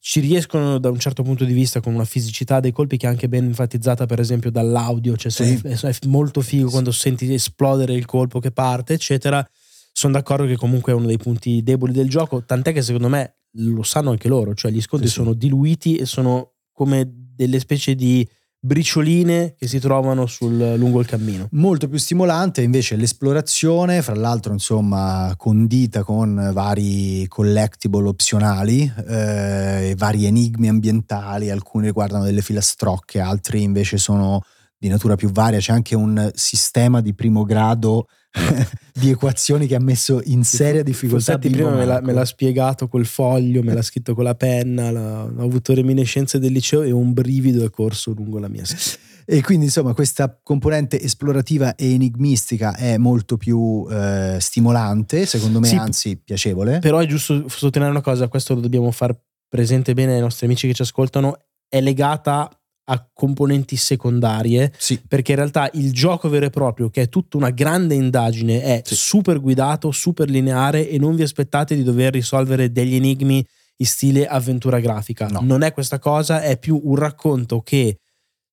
Ci 0.00 0.20
riescono 0.20 0.78
da 0.78 0.90
un 0.90 0.98
certo 0.98 1.22
punto 1.22 1.44
di 1.44 1.52
vista 1.52 1.80
con 1.80 1.94
una 1.94 2.04
fisicità 2.04 2.60
dei 2.60 2.72
colpi 2.72 2.96
che 2.96 3.06
è 3.06 3.08
anche 3.08 3.28
ben 3.28 3.44
enfatizzata 3.44 4.06
per 4.06 4.20
esempio 4.20 4.50
dall'audio, 4.50 5.16
cioè 5.16 5.30
sì. 5.30 5.60
è, 5.62 5.78
è, 5.78 5.96
molto 6.06 6.40
figo 6.40 6.66
sì. 6.66 6.72
quando 6.72 6.92
senti 6.92 7.32
esplodere 7.32 7.94
il 7.94 8.04
colpo 8.04 8.40
che 8.40 8.50
parte, 8.50 8.94
eccetera. 8.94 9.46
Sono 9.92 10.12
d'accordo 10.12 10.46
che 10.46 10.56
comunque 10.56 10.92
è 10.92 10.94
uno 10.94 11.06
dei 11.06 11.16
punti 11.16 11.62
deboli 11.62 11.92
del 11.92 12.08
gioco, 12.08 12.44
tant'è 12.44 12.72
che 12.72 12.82
secondo 12.82 13.08
me 13.08 13.38
lo 13.52 13.82
sanno 13.82 14.10
anche 14.10 14.28
loro, 14.28 14.54
cioè 14.54 14.70
gli 14.70 14.80
scontri 14.80 15.08
sì, 15.08 15.14
sono 15.14 15.32
diluiti 15.32 15.96
e 15.96 16.04
sono 16.04 16.52
come 16.72 17.10
delle 17.34 17.58
specie 17.58 17.96
di 17.96 18.28
bricioline 18.60 19.54
che 19.56 19.68
si 19.68 19.78
trovano 19.78 20.26
sul, 20.26 20.74
lungo 20.76 21.00
il 21.00 21.06
cammino. 21.06 21.48
Molto 21.52 21.88
più 21.88 21.98
stimolante 21.98 22.62
invece 22.62 22.96
l'esplorazione, 22.96 24.02
fra 24.02 24.14
l'altro 24.14 24.52
insomma 24.52 25.32
condita 25.36 26.02
con 26.02 26.50
vari 26.52 27.26
collectible 27.28 28.08
opzionali, 28.08 28.92
eh, 29.06 29.94
vari 29.96 30.26
enigmi 30.26 30.68
ambientali, 30.68 31.50
alcuni 31.50 31.86
riguardano 31.86 32.24
delle 32.24 32.42
filastrocche, 32.42 33.20
altri 33.20 33.62
invece 33.62 33.96
sono 33.98 34.42
di 34.76 34.88
natura 34.88 35.16
più 35.16 35.30
varia, 35.30 35.58
c'è 35.58 35.72
anche 35.72 35.96
un 35.96 36.30
sistema 36.34 37.00
di 37.00 37.14
primo 37.14 37.44
grado 37.44 38.06
di 38.98 39.10
equazioni 39.10 39.66
che 39.66 39.74
ha 39.74 39.80
messo 39.80 40.20
in 40.24 40.44
seria 40.44 40.82
difficoltà. 40.82 41.32
Infatti 41.32 41.50
prima 41.50 41.70
me 41.70 41.84
l'ha, 41.84 42.00
me 42.00 42.12
l'ha, 42.12 42.24
spiegato 42.24 42.88
col 42.88 43.06
foglio, 43.06 43.62
me 43.62 43.74
l'ha 43.74 43.82
scritto 43.82 44.14
con 44.14 44.24
la 44.24 44.34
penna, 44.34 44.90
la, 44.90 45.24
ho 45.24 45.42
avuto 45.42 45.74
reminiscenze 45.74 46.38
del 46.38 46.52
liceo 46.52 46.82
e 46.82 46.90
un 46.90 47.12
brivido 47.12 47.64
è 47.64 47.70
corso 47.70 48.12
lungo 48.12 48.38
la 48.38 48.48
mia 48.48 48.64
schiena. 48.64 49.06
E 49.30 49.42
quindi 49.42 49.66
insomma 49.66 49.92
questa 49.92 50.40
componente 50.42 50.98
esplorativa 50.98 51.74
e 51.74 51.92
enigmistica 51.92 52.74
è 52.74 52.96
molto 52.96 53.36
più 53.36 53.86
eh, 53.90 54.38
stimolante, 54.40 55.26
secondo 55.26 55.60
me 55.60 55.66
Sì, 55.66 55.76
anzi 55.76 56.16
piacevole. 56.16 56.78
Però 56.78 56.98
è 56.98 57.04
giusto 57.04 57.46
sottolineare 57.46 57.90
una 57.90 58.00
cosa, 58.00 58.28
questo 58.28 58.54
lo 58.54 58.60
dobbiamo 58.60 58.90
far 58.90 59.14
presente 59.46 59.92
bene 59.92 60.14
ai 60.14 60.20
nostri 60.20 60.46
amici 60.46 60.66
che 60.66 60.72
ci 60.72 60.80
ascoltano, 60.80 61.36
è 61.68 61.82
legata 61.82 62.57
a 62.90 63.06
componenti 63.12 63.76
secondarie 63.76 64.72
Sì, 64.78 65.00
perché 65.06 65.32
in 65.32 65.38
realtà 65.38 65.68
il 65.74 65.92
gioco 65.92 66.28
vero 66.28 66.46
e 66.46 66.50
proprio, 66.50 66.88
che 66.88 67.02
è 67.02 67.08
tutta 67.08 67.36
una 67.36 67.50
grande 67.50 67.94
indagine, 67.94 68.62
è 68.62 68.82
Sì. 68.84 68.94
super 68.94 69.40
guidato, 69.40 69.90
super 69.90 70.28
lineare 70.30 70.88
e 70.88 70.98
non 70.98 71.14
vi 71.14 71.22
aspettate 71.22 71.74
di 71.74 71.82
dover 71.82 72.12
risolvere 72.14 72.72
degli 72.72 72.94
enigmi 72.94 73.44
in 73.80 73.86
stile 73.86 74.26
avventura 74.26 74.80
grafica. 74.80 75.26
No. 75.28 75.40
Non 75.42 75.62
è 75.62 75.72
questa 75.72 75.98
cosa, 75.98 76.40
è 76.42 76.58
più 76.58 76.80
un 76.82 76.96
racconto 76.96 77.60
che 77.60 77.98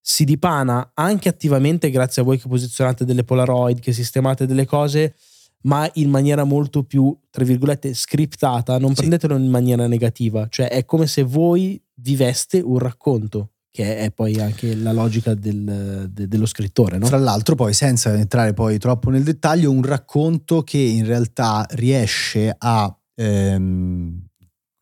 si 0.02 0.24
dipana 0.24 0.92
anche 0.94 1.30
attivamente 1.30 1.90
grazie 1.90 2.22
a 2.22 2.26
voi 2.26 2.38
che 2.40 2.48
posizionate 2.48 3.06
delle 3.06 3.24
Polaroid, 3.24 3.80
che 3.80 3.92
sistemate 3.94 4.46
delle 4.46 4.66
cose, 4.66 5.16
ma 5.64 5.90
in 5.94 6.12
maniera 6.12 6.44
molto 6.44 6.84
più, 6.84 7.18
tra 7.32 7.44
virgolette, 7.44 7.94
scriptata. 7.96 8.78
Non 8.78 8.90
Sì. 8.90 8.98
prendetelo 8.98 9.36
in 9.36 9.50
maniera 9.50 9.88
negativa, 9.88 10.46
cioè 10.50 10.68
è 10.70 10.86
come 10.86 11.08
se 11.08 11.24
voi 11.24 11.82
viveste 11.96 12.60
un 12.60 12.78
racconto, 12.78 13.54
che 13.76 13.98
è 13.98 14.10
poi 14.10 14.40
anche 14.40 14.74
la 14.74 14.94
logica 14.94 15.34
del- 15.34 16.10
de- 16.10 16.30
dello 16.30 16.46
scrittore, 16.46 16.98
no? 16.98 17.08
Fra 17.08 17.18
l'altro, 17.18 17.56
poi, 17.56 17.74
senza 17.74 18.14
entrare 18.14 18.54
poi 18.54 18.78
troppo 18.78 19.10
nel 19.10 19.24
dettaglio, 19.24 19.70
un 19.70 19.84
racconto 19.84 20.62
che 20.64 20.78
in 20.78 21.06
realtà 21.06 21.66
riesce 21.72 22.56
a 22.58 22.98
ehm, 23.16 24.28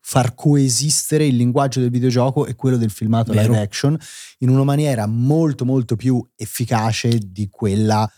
far 0.00 0.36
coesistere 0.36 1.26
il 1.26 1.34
linguaggio 1.34 1.80
del 1.80 1.90
videogioco 1.90 2.46
e 2.46 2.54
quello 2.54 2.76
del 2.76 2.92
filmato 2.92 3.32
Vero. 3.32 3.48
live 3.48 3.62
action 3.62 3.98
in 4.38 4.48
una 4.48 4.62
maniera 4.62 5.06
molto 5.06 5.64
molto 5.64 5.96
più 5.96 6.24
efficace 6.36 7.18
di 7.18 7.48
quella 7.50 8.08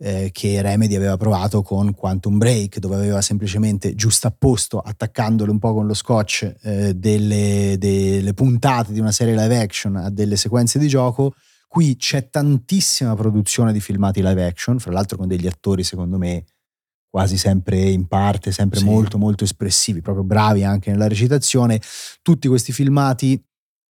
eh, 0.00 0.30
che 0.32 0.62
Remedy 0.62 0.94
aveva 0.94 1.16
provato 1.16 1.62
con 1.62 1.92
Quantum 1.94 2.38
Break, 2.38 2.78
dove 2.78 2.94
aveva 2.94 3.20
semplicemente 3.20 3.94
giustapposto, 3.94 4.78
attaccandole 4.80 5.50
un 5.50 5.58
po' 5.58 5.74
con 5.74 5.86
lo 5.86 5.94
scotch, 5.94 6.54
eh, 6.62 6.94
delle, 6.94 7.76
delle 7.78 8.34
puntate 8.34 8.92
di 8.92 9.00
una 9.00 9.12
serie 9.12 9.34
live 9.34 9.58
action 9.58 9.96
a 9.96 10.10
delle 10.10 10.36
sequenze 10.36 10.78
di 10.78 10.88
gioco. 10.88 11.34
Qui 11.66 11.96
c'è 11.96 12.30
tantissima 12.30 13.14
produzione 13.14 13.72
di 13.72 13.80
filmati 13.80 14.22
live 14.22 14.46
action, 14.46 14.78
fra 14.78 14.92
l'altro 14.92 15.16
con 15.18 15.26
degli 15.28 15.46
attori 15.46 15.82
secondo 15.82 16.16
me 16.16 16.44
quasi 17.10 17.36
sempre 17.36 17.80
in 17.80 18.06
parte, 18.06 18.52
sempre 18.52 18.78
Sì. 18.78 18.84
molto 18.84 19.18
molto 19.18 19.42
espressivi, 19.44 20.00
proprio 20.00 20.24
bravi 20.24 20.62
anche 20.62 20.90
nella 20.90 21.08
recitazione. 21.08 21.80
Tutti 22.22 22.48
questi 22.48 22.72
filmati 22.72 23.42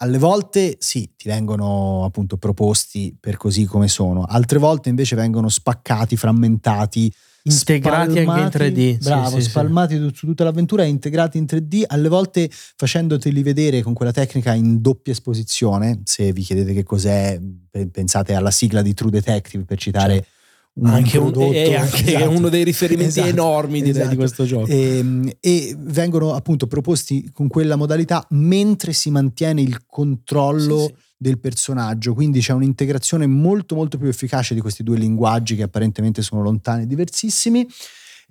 alle 0.03 0.17
volte 0.17 0.75
sì, 0.79 1.09
ti 1.15 1.29
vengono 1.29 2.03
appunto 2.03 2.37
proposti 2.37 3.15
per 3.17 3.37
così 3.37 3.63
come 3.65 3.87
sono, 3.87 4.23
altre 4.23 4.59
volte 4.59 4.89
invece 4.89 5.15
vengono 5.15 5.49
spaccati, 5.49 6.17
frammentati, 6.17 7.11
Integrati 7.45 8.07
anche 8.07 8.19
in 8.21 8.25
spalmati, 8.25 8.57
3D. 8.57 8.91
Sì, 8.91 8.97
Bravo, 9.03 9.35
sì, 9.35 9.41
sì. 9.41 9.49
spalmati 9.49 9.97
tu- 9.97 10.13
su 10.13 10.25
tutta 10.27 10.45
l'avventura 10.45 10.83
e 10.83 10.87
integrati 10.87 11.37
in 11.37 11.45
3D, 11.45 11.83
alle 11.87 12.07
volte 12.07 12.49
facendoteli 12.49 13.43
vedere 13.43 13.81
con 13.81 13.93
quella 13.93 14.13
tecnica 14.13 14.53
in 14.53 14.81
doppia 14.81 15.11
esposizione. 15.11 16.03
Se 16.05 16.31
vi 16.31 16.41
chiedete 16.41 16.71
che 16.73 16.83
cos'è, 16.83 17.37
pe- 17.69 17.87
pensate 17.89 18.33
alla 18.33 18.49
sigla 18.51 18.81
di 18.81 18.93
True 18.93 19.11
Detective 19.11 19.65
per 19.65 19.77
citare 19.77 20.13
Certo. 20.13 20.29
Un 20.75 20.87
Anche, 20.87 21.17
un- 21.19 21.33
è 21.53 21.75
anche 21.75 22.03
Esatto. 22.15 22.29
uno 22.31 22.49
dei 22.49 22.63
riferimenti 22.63 23.19
Esatto, 23.19 23.27
enormi 23.29 23.73
direi, 23.79 23.91
esatto. 23.91 24.09
di 24.09 24.15
questo 24.15 24.43
gioco. 24.45 24.65
E, 24.67 25.37
e 25.39 25.75
vengono 25.77 26.33
appunto 26.33 26.65
proposti 26.67 27.29
con 27.31 27.47
quella 27.47 27.75
modalità 27.75 28.25
mentre 28.31 28.91
si 28.93 29.11
mantiene 29.11 29.61
il 29.61 29.85
controllo 29.85 30.79
Sì, 30.79 30.85
sì. 30.85 30.93
del 31.17 31.39
personaggio, 31.39 32.13
quindi 32.15 32.39
c'è 32.39 32.53
un'integrazione 32.53 33.27
molto 33.27 33.75
molto 33.75 33.97
più 33.99 34.07
efficace 34.07 34.53
di 34.55 34.61
questi 34.61 34.81
due 34.83 34.97
linguaggi 34.97 35.55
che 35.55 35.63
apparentemente 35.63 36.21
sono 36.23 36.41
lontani 36.41 36.83
e 36.83 36.87
diversissimi. 36.87 37.67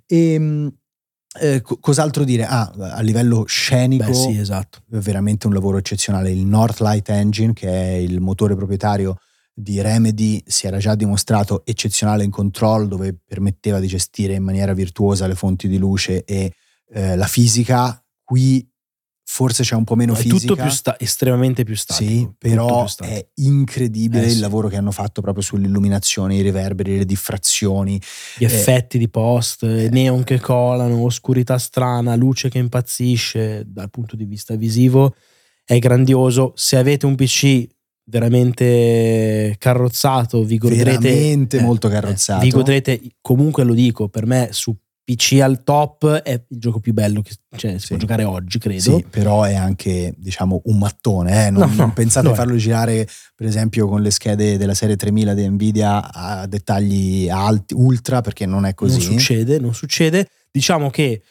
E, 0.05 0.37
mh, 0.37 0.73
eh, 1.39 1.61
co- 1.61 1.77
cos'altro 1.79 2.23
dire? 2.25 2.43
Ah, 2.45 2.71
a 2.77 3.01
livello 3.01 3.45
scenico, 3.47 4.05
Beh, 4.05 4.13
sì, 4.13 4.37
esatto. 4.37 4.79
è 4.91 4.97
veramente 4.97 5.47
un 5.47 5.53
lavoro 5.53 5.77
eccezionale. 5.77 6.29
Il 6.31 6.45
Northlight 6.45 7.07
Engine, 7.09 7.53
che 7.53 7.67
è 7.69 7.93
il 7.95 8.19
motore 8.19 8.53
proprietario 8.55 9.17
di 9.53 9.79
Remedy, 9.81 10.41
si 10.45 10.65
era 10.67 10.77
già 10.77 10.95
dimostrato 10.95 11.63
eccezionale 11.65 12.23
in 12.23 12.31
Control, 12.31 12.87
dove 12.87 13.15
permetteva 13.23 13.79
di 13.79 13.87
gestire 13.87 14.33
in 14.33 14.43
maniera 14.43 14.73
virtuosa 14.73 15.27
le 15.27 15.35
fonti 15.35 15.67
di 15.67 15.77
luce 15.77 16.23
e 16.23 16.51
eh, 16.89 17.15
la 17.15 17.27
fisica. 17.27 18.03
Qui 18.23 18.67
forse 19.25 19.63
c'è 19.63 19.75
un 19.75 19.83
po' 19.83 19.95
meno 19.95 20.13
è 20.13 20.17
fisica. 20.17 20.37
tutto 20.39 20.55
più 20.61 20.69
sta- 20.69 20.95
estremamente 20.99 21.63
più 21.63 21.75
statico. 21.75 22.09
Sì, 22.11 22.29
però 22.37 22.87
statico. 22.87 23.15
è 23.17 23.27
incredibile 23.35 24.23
Eh, 24.23 24.27
il 24.27 24.33
sì. 24.33 24.39
lavoro 24.39 24.67
che 24.67 24.75
hanno 24.75 24.91
fatto 24.91 25.21
proprio 25.21 25.43
sull'illuminazione, 25.43 26.35
i 26.35 26.41
riverberi, 26.41 26.97
le 26.97 27.05
diffrazioni. 27.05 27.99
Gli 28.37 28.43
effetti 28.45 28.97
di 28.97 29.09
post, 29.09 29.63
eh, 29.63 29.89
neon 29.89 30.23
che 30.23 30.39
colano, 30.39 31.03
oscurità 31.03 31.57
strana, 31.57 32.15
luce 32.15 32.49
che 32.49 32.57
impazzisce 32.57 33.63
dal 33.65 33.89
punto 33.89 34.15
di 34.15 34.25
vista 34.25 34.55
visivo 34.55 35.15
è 35.63 35.79
grandioso. 35.79 36.51
Se 36.55 36.75
avete 36.77 37.05
un 37.05 37.15
PC 37.15 37.65
veramente 38.05 39.55
carrozzato, 39.57 40.43
vi 40.43 40.57
godrete 40.57 40.83
Veramente 40.83 41.57
eh, 41.57 41.61
molto 41.61 41.87
eh, 41.87 41.91
carrozzato. 41.91 42.41
vi 42.43 42.49
godrete, 42.49 43.01
comunque 43.21 43.63
lo 43.63 43.73
dico, 43.73 44.09
per 44.09 44.25
me 44.25 44.49
su 44.51 44.75
PC 45.05 45.39
al 45.41 45.63
top 45.65 46.07
è 46.21 46.31
il 46.47 46.57
gioco 46.57 46.79
più 46.79 46.93
bello 46.93 47.21
che 47.21 47.31
cioè, 47.57 47.73
si 47.73 47.79
Sì. 47.79 47.87
può 47.89 47.97
giocare 47.97 48.23
oggi, 48.23 48.57
credo. 48.57 48.79
Sì, 48.97 49.05
però 49.09 49.43
è 49.43 49.53
anche, 49.53 50.13
diciamo, 50.17 50.61
un 50.65 50.77
mattone. 50.77 51.47
eh. 51.47 51.49
Non, 51.49 51.61
No, 51.63 51.67
no, 51.67 51.75
non 51.75 51.93
pensate 51.93 52.27
di 52.27 52.33
è. 52.33 52.35
farlo 52.37 52.55
girare, 52.55 53.05
per 53.35 53.45
esempio, 53.47 53.87
con 53.89 54.01
le 54.01 54.11
schede 54.11 54.57
della 54.57 54.73
serie 54.73 54.95
3000 54.95 55.33
di 55.33 55.47
Nvidia 55.49 56.09
a 56.13 56.47
dettagli 56.47 57.27
alti, 57.29 57.73
ultra, 57.73 58.21
perché 58.21 58.45
non 58.45 58.65
è 58.65 58.73
così. 58.73 58.93
Non 58.93 59.17
succede, 59.19 59.59
non 59.59 59.73
succede. 59.73 60.29
Diciamo 60.49 60.89
che 60.89 61.21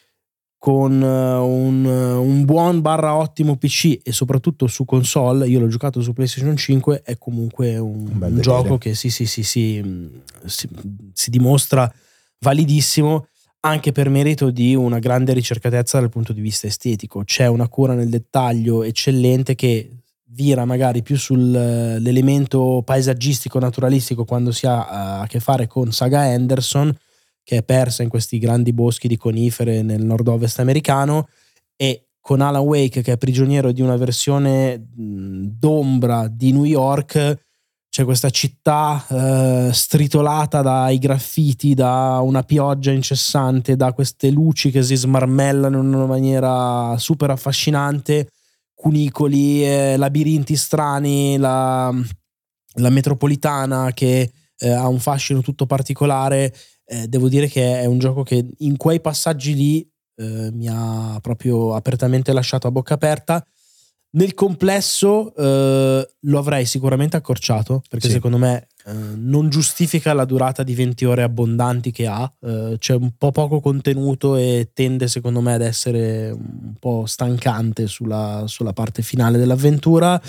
con 0.63 1.03
eh, 1.03 1.05
un, 1.05 1.85
eh, 1.85 2.13
un 2.13 2.45
buon 2.45 2.79
barra 2.79 3.17
ottimo 3.17 3.57
PC 3.57 3.99
e 4.01 4.13
soprattutto 4.13 4.65
su 4.67 4.85
console, 4.85 5.45
io 5.49 5.59
l'ho 5.59 5.67
giocato 5.67 5.99
su 5.99 6.13
PlayStation 6.13 6.55
5, 6.55 7.01
è 7.03 7.17
comunque 7.17 7.77
un, 7.77 8.07
Un 8.13 8.21
un 8.21 8.39
gioco 8.39 8.77
che 8.77 8.95
sì, 8.95 9.09
sì, 9.09 9.25
sì, 9.25 9.43
sì, 9.43 9.81
mh, 9.81 10.21
si, 10.45 10.69
si 11.11 11.29
dimostra 11.29 11.91
validissimo 12.39 13.27
anche 13.59 13.91
per 13.91 14.07
merito 14.07 14.51
di 14.51 14.73
una 14.73 14.99
grande 14.99 15.33
ricercatezza 15.33 15.99
dal 15.99 16.07
punto 16.07 16.31
di 16.31 16.39
vista 16.39 16.65
estetico. 16.65 17.25
C'è 17.25 17.47
una 17.47 17.67
cura 17.67 17.93
nel 17.93 18.07
dettaglio 18.07 18.83
eccellente 18.83 19.55
che 19.55 19.89
vira 20.27 20.63
magari 20.63 21.03
più 21.03 21.17
sull'elemento 21.17 22.83
paesaggistico, 22.85 23.59
naturalistico 23.59 24.23
quando 24.23 24.53
si 24.53 24.65
ha 24.65 24.79
eh, 24.79 25.23
a 25.23 25.27
che 25.27 25.41
fare 25.41 25.67
con 25.67 25.91
Saga 25.91 26.21
Anderson, 26.21 26.95
che 27.43 27.57
è 27.57 27.63
persa 27.63 28.03
in 28.03 28.09
questi 28.09 28.39
grandi 28.39 28.73
boschi 28.73 29.07
di 29.07 29.17
conifere 29.17 29.81
nel 29.81 30.03
nord-ovest 30.03 30.59
americano, 30.59 31.27
e 31.75 32.07
con 32.19 32.39
Alan 32.39 32.61
Wake, 32.61 33.01
che 33.01 33.11
è 33.11 33.17
prigioniero 33.17 33.71
di 33.71 33.81
una 33.81 33.97
versione 33.97 34.81
d'ombra 34.95 36.27
di 36.29 36.53
New 36.53 36.63
York, 36.63 37.41
c'è 37.89 38.05
questa 38.05 38.31
città 38.31 39.05
eh, 39.07 39.69
stritolata 39.71 40.61
dai 40.61 40.97
graffiti, 40.97 41.75
da 41.75 42.21
una 42.23 42.41
pioggia 42.41 42.91
incessante, 42.91 43.75
da 43.75 43.93
queste 43.93 44.31
luci 44.31 44.71
che 44.71 44.81
si 44.81 44.95
smarmellano 44.95 45.79
in 45.79 45.93
una 45.93 46.07
maniera 46.07 46.97
super 46.97 47.29
affascinante, 47.29 48.29
cunicoli, 48.73 49.63
eh, 49.63 49.95
labirinti 49.97 50.55
strani, 50.55 51.37
la, 51.37 51.93
la 52.75 52.89
metropolitana 52.89 53.91
che 53.93 54.31
eh, 54.57 54.69
ha 54.69 54.87
un 54.87 54.99
fascino 54.99 55.41
tutto 55.41 55.67
particolare. 55.67 56.51
Eh, 56.85 57.07
devo 57.07 57.29
dire 57.29 57.47
che 57.47 57.79
è 57.81 57.85
un 57.85 57.99
gioco 57.99 58.23
che 58.23 58.45
in 58.57 58.77
quei 58.77 58.99
passaggi 58.99 59.53
lì 59.55 59.87
eh, 60.15 60.49
mi 60.51 60.67
ha 60.69 61.17
proprio 61.21 61.75
apertamente 61.75 62.33
lasciato 62.33 62.67
a 62.67 62.71
bocca 62.71 62.93
aperta. 62.93 63.45
Nel 64.15 64.35
complesso 64.35 65.33
eh, 65.35 66.07
lo 66.19 66.37
avrei 66.37 66.65
sicuramente 66.67 67.17
accorciato 67.17 67.81
perché 67.89 68.07
Sì. 68.07 68.13
secondo 68.13 68.37
me 68.37 68.67
eh, 68.85 68.93
non 68.93 69.49
giustifica 69.49 70.13
la 70.13 70.25
durata 70.25 70.61
di 70.61 70.75
20 70.75 71.05
ore 71.05 71.23
abbondanti 71.23 71.89
che 71.91 72.05
ha. 72.05 72.31
Eh, 72.41 72.75
c'è 72.77 72.93
un 72.93 73.13
po' 73.17 73.31
poco 73.31 73.59
contenuto 73.59 74.35
e 74.35 74.69
tende 74.71 75.07
secondo 75.07 75.41
me 75.41 75.53
ad 75.53 75.61
essere 75.63 76.29
un 76.29 76.75
po' 76.79 77.05
stancante 77.07 77.87
sulla, 77.87 78.43
sulla 78.45 78.73
parte 78.73 79.01
finale 79.01 79.39
dell'avventura. 79.39 80.21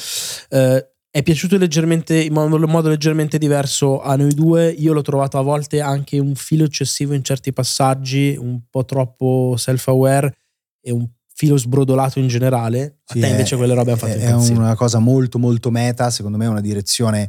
Eh, 0.49 0.89
è 1.17 1.23
piaciuto 1.23 1.57
leggermente 1.57 2.21
in 2.21 2.33
modo, 2.33 2.57
in 2.57 2.69
modo 2.69 2.89
leggermente 2.89 3.39
diverso 3.39 4.03
a 4.03 4.17
noi 4.17 4.35
due. 4.35 4.69
Io 4.71 4.93
l'ho 4.93 5.01
trovato 5.01 5.39
a 5.39 5.43
volte 5.43 5.81
anche 5.81 6.19
un 6.19 6.35
filo 6.35 6.65
eccessivo 6.65 7.15
in 7.15 7.23
certi 7.23 7.53
passaggi, 7.53 8.37
un 8.37 8.63
po' 8.69 8.85
troppo 8.85 9.55
self-aware 9.57 10.35
e 10.81 10.91
un 10.91 11.09
filo 11.33 11.57
sbrodolato 11.57 12.19
in 12.19 12.27
generale. 12.27 12.99
A 13.07 13.13
Sì, 13.13 13.21
te 13.21 13.29
è- 13.29 13.31
invece 13.31 13.55
quelle 13.55 13.75
robe 13.75 13.93
hanno 13.93 14.01
fatto 14.01 14.13
è, 14.13 14.25
è 14.25 14.33
una 14.35 14.75
cosa 14.75 14.99
molto 14.99 15.39
molto 15.39 15.71
meta, 15.71 16.11
secondo 16.11 16.37
me 16.37 16.47
è 16.47 16.49
una 16.49 16.61
direzione 16.61 17.29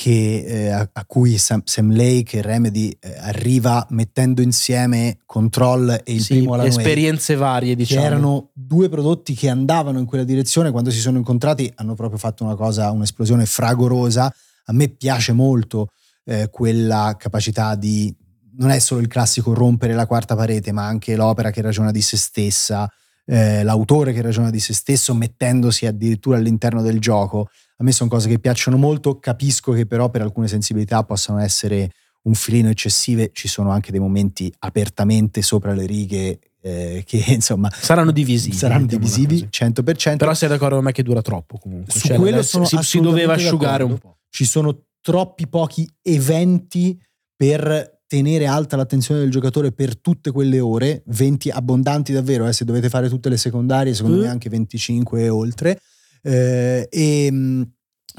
che, 0.00 0.44
eh, 0.46 0.68
a, 0.70 0.88
a 0.90 1.04
cui 1.04 1.36
Sam, 1.36 1.60
Sam 1.64 1.94
Lake 1.94 2.38
e 2.38 2.42
Remedy 2.42 2.96
eh, 2.98 3.18
arriva 3.18 3.86
mettendo 3.90 4.40
insieme 4.40 5.18
Control 5.26 5.90
e 6.02 6.14
il 6.14 6.22
Sì, 6.22 6.36
primo 6.38 6.54
Alan 6.54 6.68
Wake, 6.68 6.78
esperienze 6.80 7.34
varie, 7.34 7.70
che 7.70 7.76
diciamo. 7.76 8.06
erano 8.06 8.50
due 8.54 8.88
prodotti 8.88 9.34
che 9.34 9.50
andavano 9.50 9.98
in 9.98 10.06
quella 10.06 10.24
direzione. 10.24 10.70
Quando 10.70 10.90
si 10.90 11.00
sono 11.00 11.18
incontrati 11.18 11.70
hanno 11.74 11.94
proprio 11.94 12.18
fatto 12.18 12.44
una 12.44 12.54
cosa 12.54 12.90
un'esplosione 12.90 13.44
fragorosa. 13.44 14.32
A 14.64 14.72
me 14.72 14.88
piace 14.88 15.32
molto 15.32 15.88
eh, 16.24 16.48
quella 16.50 17.14
capacità 17.18 17.74
di 17.74 18.14
non 18.56 18.70
è 18.70 18.78
solo 18.78 19.02
il 19.02 19.06
classico 19.06 19.52
rompere 19.52 19.92
la 19.92 20.06
quarta 20.06 20.34
parete, 20.34 20.72
ma 20.72 20.86
anche 20.86 21.14
l'opera 21.14 21.50
che 21.50 21.60
ragiona 21.60 21.90
di 21.90 22.00
se 22.00 22.16
stessa, 22.16 22.90
eh, 23.26 23.62
l'autore 23.62 24.12
che 24.12 24.22
ragiona 24.22 24.50
di 24.50 24.60
se 24.60 24.72
stesso 24.74 25.14
mettendosi 25.14 25.86
addirittura 25.86 26.36
all'interno 26.36 26.82
del 26.82 26.98
gioco. 26.98 27.48
A 27.76 27.84
me 27.84 27.92
sono 27.92 28.10
cose 28.10 28.28
che 28.28 28.38
piacciono 28.38 28.76
molto, 28.76 29.18
capisco 29.18 29.72
che 29.72 29.86
però 29.86 30.10
per 30.10 30.22
alcune 30.22 30.48
sensibilità 30.48 31.02
possano 31.04 31.38
essere 31.38 31.90
un 32.22 32.34
filino 32.34 32.68
eccessive, 32.68 33.30
ci 33.32 33.48
sono 33.48 33.70
anche 33.70 33.90
dei 33.90 34.00
momenti 34.00 34.52
apertamente 34.58 35.40
sopra 35.40 35.72
le 35.72 35.86
righe 35.86 36.38
eh, 36.62 37.02
che 37.06 37.24
insomma 37.32 37.70
saranno 37.72 38.10
divisivi. 38.10 38.56
Saranno 38.56 38.86
divisivi 38.86 39.48
100%. 39.50 40.16
Però 40.16 40.34
sei 40.34 40.48
d'accordo 40.48 40.76
con 40.76 40.84
me 40.84 40.92
che 40.92 41.02
dura 41.02 41.22
troppo 41.22 41.58
comunque. 41.58 41.92
Su 41.92 42.08
cioè, 42.08 42.16
quello 42.16 42.42
sono 42.42 42.64
si, 42.64 42.76
si 42.82 43.00
doveva 43.00 43.34
asciugare 43.34 43.84
d'accordo. 43.84 43.92
un 43.92 43.98
po'. 43.98 44.18
Ci 44.28 44.44
sono 44.44 44.84
troppi 45.00 45.48
pochi 45.48 45.88
eventi 46.02 47.00
per 47.34 47.99
tenere 48.10 48.46
alta 48.46 48.74
l'attenzione 48.74 49.20
del 49.20 49.30
giocatore 49.30 49.70
per 49.70 49.96
tutte 49.96 50.32
quelle 50.32 50.58
ore, 50.58 51.04
20 51.06 51.50
abbondanti 51.50 52.12
davvero, 52.12 52.44
eh, 52.48 52.52
se 52.52 52.64
dovete 52.64 52.88
fare 52.88 53.08
tutte 53.08 53.28
le 53.28 53.36
secondarie, 53.36 53.94
secondo 53.94 54.16
mm. 54.16 54.20
me 54.22 54.26
anche 54.26 54.48
25 54.48 55.22
e 55.22 55.28
oltre. 55.28 55.80
Eh, 56.20 56.88
e, 56.90 57.66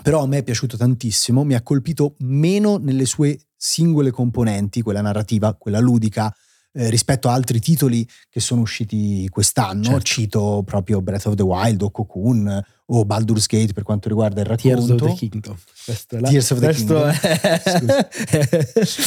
però 0.02 0.24
a 0.24 0.28
me 0.28 0.38
è 0.38 0.44
piaciuto 0.44 0.78
tantissimo, 0.78 1.44
mi 1.44 1.56
ha 1.56 1.62
colpito 1.62 2.16
meno 2.20 2.78
nelle 2.78 3.04
sue 3.04 3.38
singole 3.58 4.12
componenti, 4.12 4.82
quella 4.82 5.02
narrativa, 5.02 5.54
quella 5.56 5.80
ludica, 5.80 6.34
eh, 6.72 6.90
rispetto 6.90 7.28
a 7.28 7.34
altri 7.34 7.60
titoli 7.60 8.08
che 8.30 8.40
sono 8.40 8.62
usciti 8.62 9.28
quest'anno. 9.28 9.84
Certo. 9.84 10.02
Cito 10.04 10.64
proprio 10.66 11.02
Breath 11.02 11.26
of 11.26 11.36
the 11.36 11.44
Wild 11.44 11.82
o 11.82 11.92
Cocoon 11.92 12.64
o 12.94 13.06
Baldur's 13.06 13.46
Gate 13.48 13.74
per 13.74 13.84
quanto 13.84 14.10
riguarda 14.10 14.42
il 14.42 14.48
racconto. 14.48 14.96
Tears 14.96 15.02
of 15.02 15.10
the 15.10 15.28
Kingdom. 15.30 15.56
Questo, 15.86 16.20
la, 16.20 16.30
Tears 16.30 16.52
of 16.52 16.60
the 16.60 16.74
Kingdom. 16.74 17.10
È, 17.10 17.40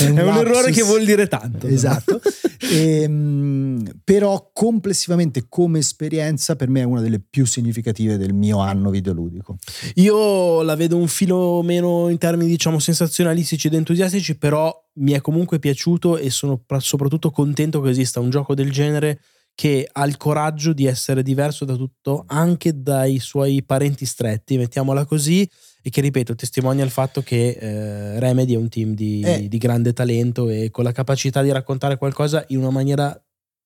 è, 0.01 0.09
un, 0.09 0.17
è 0.17 0.23
un 0.23 0.37
errore 0.37 0.71
che 0.71 0.83
vuol 0.83 1.05
dire 1.05 1.29
tanto. 1.29 1.67
Esatto. 1.67 2.21
e, 2.61 3.03
ehm, 3.05 4.01
però 4.03 4.51
complessivamente 4.53 5.47
come 5.49 5.81
esperienza 5.81 6.57
per 6.57 6.69
me 6.69 6.81
è 6.81 6.85
una 6.85 7.03
delle 7.03 7.21
più 7.21 7.45
significative 7.45 8.17
del 8.17 8.33
mio 8.33 8.59
anno 8.59 8.89
videoludico. 8.89 9.57
Io 9.97 10.63
la 10.63 10.77
vedo 10.77 10.97
un 10.97 11.09
filo 11.09 11.61
meno 11.63 12.09
in 12.09 12.17
termini 12.19 12.49
diciamo 12.49 12.79
sensazionalistici 12.79 13.67
ed 13.67 13.75
entusiastici, 13.75 14.39
però 14.39 14.75
mi 14.95 15.13
è 15.13 15.21
comunque 15.21 15.59
piaciuto 15.59 16.17
e 16.17 16.31
sono 16.31 16.63
soprattutto 16.79 17.31
contento 17.31 17.83
che 17.83 17.91
esista 17.91 18.21
un 18.21 18.31
gioco 18.31 18.55
del 18.55 18.71
genere 18.73 19.21
che 19.55 19.89
ha 19.91 20.05
il 20.05 20.17
coraggio 20.17 20.73
di 20.73 20.87
essere 20.87 21.23
diverso 21.23 21.65
da 21.65 21.77
tutto, 21.77 22.25
anche 22.27 22.83
dai 22.83 23.19
suoi 23.19 23.63
parenti 23.63 24.05
stretti, 24.05 24.57
mettiamola 24.57 25.05
così, 25.05 25.49
e 25.81 25.91
che 25.91 26.01
ripeto, 26.01 26.35
testimonia 26.35 26.85
il 26.85 26.91
fatto 26.91 27.23
che 27.23 27.51
eh, 27.51 28.19
Remedy 28.19 28.55
è 28.55 28.57
un 28.57 28.69
team 28.69 28.95
di, 28.95 29.21
eh. 29.21 29.49
di, 29.49 29.59
grande 29.59 29.93
talento 29.93 30.49
e 30.49 30.71
con 30.71 30.83
la 30.83 30.93
capacità 30.93 31.43
di 31.43 31.53
raccontare 31.53 31.99
qualcosa 31.99 32.45
in 32.49 32.59
una 32.59 32.71
maniera 32.71 33.17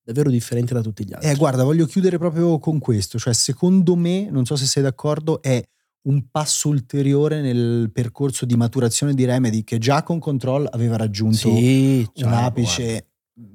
davvero 0.03 0.29
differente 0.29 0.73
da 0.73 0.81
tutti 0.81 1.05
gli 1.05 1.13
altri. 1.13 1.29
Eh, 1.29 1.35
guarda, 1.35 1.63
voglio 1.63 1.85
chiudere 1.85 2.17
proprio 2.17 2.59
con 2.59 2.77
questo, 2.79 3.17
cioè 3.17 3.33
secondo 3.33 3.95
me, 3.95 4.29
non 4.29 4.45
so 4.45 4.55
se 4.55 4.65
sei 4.65 4.83
d'accordo, 4.83 5.41
è 5.41 5.63
un 6.01 6.29
passo 6.29 6.69
ulteriore 6.69 7.41
nel 7.41 7.89
percorso 7.91 8.45
di 8.45 8.55
maturazione 8.55 9.13
di 9.13 9.25
Remedy 9.25 9.63
che 9.63 9.77
già 9.79 10.03
con 10.03 10.19
Control 10.19 10.67
aveva 10.71 10.95
raggiunto 10.95 11.37
sì, 11.55 12.07
un 12.15 12.33
apice 12.33 13.08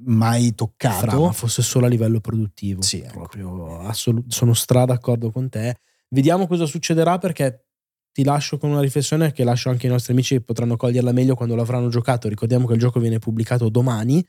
mai 0.05 0.53
toccato. 0.55 1.07
Fra, 1.07 1.19
ma 1.19 1.31
fosse 1.31 1.61
solo 1.61 1.85
a 1.85 1.89
livello 1.89 2.19
produttivo. 2.19 2.81
Sì, 2.81 2.99
ecco. 2.99 3.13
proprio 3.13 3.79
assolut- 3.81 4.31
sono 4.31 4.53
stra 4.53 4.85
d'accordo 4.85 5.31
con 5.31 5.49
te. 5.49 5.77
Vediamo 6.09 6.47
cosa 6.47 6.65
succederà 6.65 7.17
perché 7.17 7.65
ti 8.11 8.23
lascio 8.23 8.57
con 8.57 8.69
una 8.69 8.81
riflessione 8.81 9.31
che 9.31 9.43
lascio 9.43 9.69
anche 9.69 9.87
ai 9.87 9.91
nostri 9.91 10.13
amici 10.13 10.35
che 10.35 10.41
potranno 10.41 10.77
coglierla 10.77 11.11
meglio 11.11 11.35
quando 11.35 11.55
l'avranno 11.55 11.89
giocato. 11.89 12.29
Ricordiamo 12.29 12.65
che 12.65 12.73
il 12.73 12.79
gioco 12.79 12.99
viene 12.99 13.19
pubblicato 13.19 13.69
domani 13.69 14.25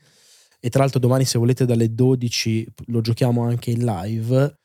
e 0.59 0.69
tra 0.69 0.81
l'altro 0.81 0.99
domani 0.99 1.23
se 1.23 1.37
volete 1.37 1.65
dalle 1.65 1.93
12 1.93 2.67
lo 2.87 3.01
giochiamo 3.01 3.43
anche 3.43 3.71
in 3.71 3.85
live 3.85 4.57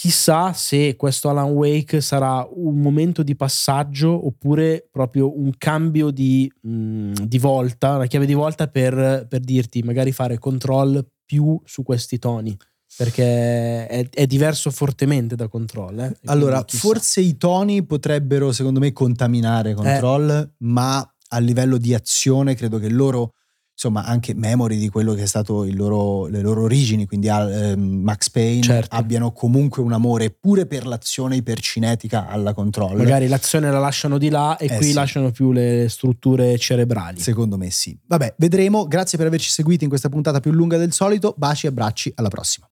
Chissà 0.00 0.54
se 0.54 0.96
questo 0.96 1.28
Alan 1.28 1.50
Wake 1.50 2.00
sarà 2.00 2.48
un 2.50 2.80
momento 2.80 3.22
di 3.22 3.36
passaggio 3.36 4.26
oppure 4.26 4.88
proprio 4.90 5.38
un 5.38 5.52
cambio 5.58 6.08
di, 6.08 6.50
mh, 6.62 6.70
mm, 6.70 7.12
di 7.12 7.38
volta, 7.38 7.96
una 7.96 8.06
chiave 8.06 8.24
di 8.24 8.32
volta 8.32 8.66
per, 8.68 9.26
per, 9.28 9.40
dirti 9.40 9.82
magari 9.82 10.10
fare 10.12 10.38
control 10.38 11.06
più 11.22 11.60
su 11.66 11.82
questi 11.82 12.18
toni. 12.18 12.56
Perché 12.96 13.86
è, 13.86 14.08
è 14.08 14.26
diverso 14.26 14.70
fortemente 14.70 15.36
da 15.36 15.48
control. 15.48 15.98
Eh? 15.98 16.16
Allora, 16.24 16.64
forse 16.66 17.20
i 17.20 17.36
toni 17.36 17.84
potrebbero, 17.84 18.52
secondo 18.52 18.80
me, 18.80 18.94
contaminare 18.94 19.74
control, 19.74 20.30
eh. 20.30 20.50
ma 20.60 21.06
a 21.32 21.38
livello 21.40 21.76
di 21.76 21.92
azione 21.92 22.54
credo 22.54 22.78
che 22.78 22.88
loro 22.88 23.34
insomma 23.80 24.04
anche 24.04 24.34
memori 24.34 24.76
di 24.76 24.90
quello 24.90 25.14
che 25.14 25.22
è 25.22 25.26
stato 25.26 25.64
loro, 25.70 26.26
le 26.26 26.42
loro 26.42 26.64
origini, 26.64 27.06
quindi 27.06 27.28
eh, 27.28 27.74
Max 27.76 28.28
Payne, 28.28 28.60
certo. 28.60 28.94
abbiano 28.94 29.32
comunque 29.32 29.82
un 29.82 29.94
amore 29.94 30.28
pure 30.28 30.66
per 30.66 30.86
l'azione 30.86 31.36
ipercinetica 31.36 32.28
alla 32.28 32.52
control. 32.52 32.98
Magari 32.98 33.26
l'azione 33.26 33.70
la 33.70 33.78
lasciano 33.78 34.18
di 34.18 34.28
là 34.28 34.58
e 34.58 34.66
eh 34.66 34.76
qui 34.76 34.88
sì. 34.88 34.92
lasciano 34.92 35.30
più 35.30 35.52
le 35.52 35.86
strutture 35.88 36.58
cerebrali. 36.58 37.20
Secondo 37.20 37.56
me 37.56 37.70
sì. 37.70 37.98
Vabbè, 38.06 38.34
vedremo. 38.36 38.86
Grazie 38.86 39.16
per 39.16 39.26
averci 39.26 39.48
seguito 39.48 39.84
in 39.84 39.88
questa 39.88 40.10
puntata 40.10 40.40
più 40.40 40.50
lunga 40.50 40.76
del 40.76 40.92
solito. 40.92 41.34
Baci 41.38 41.64
e 41.64 41.70
abbracci, 41.70 42.12
alla 42.16 42.28
prossima. 42.28 42.68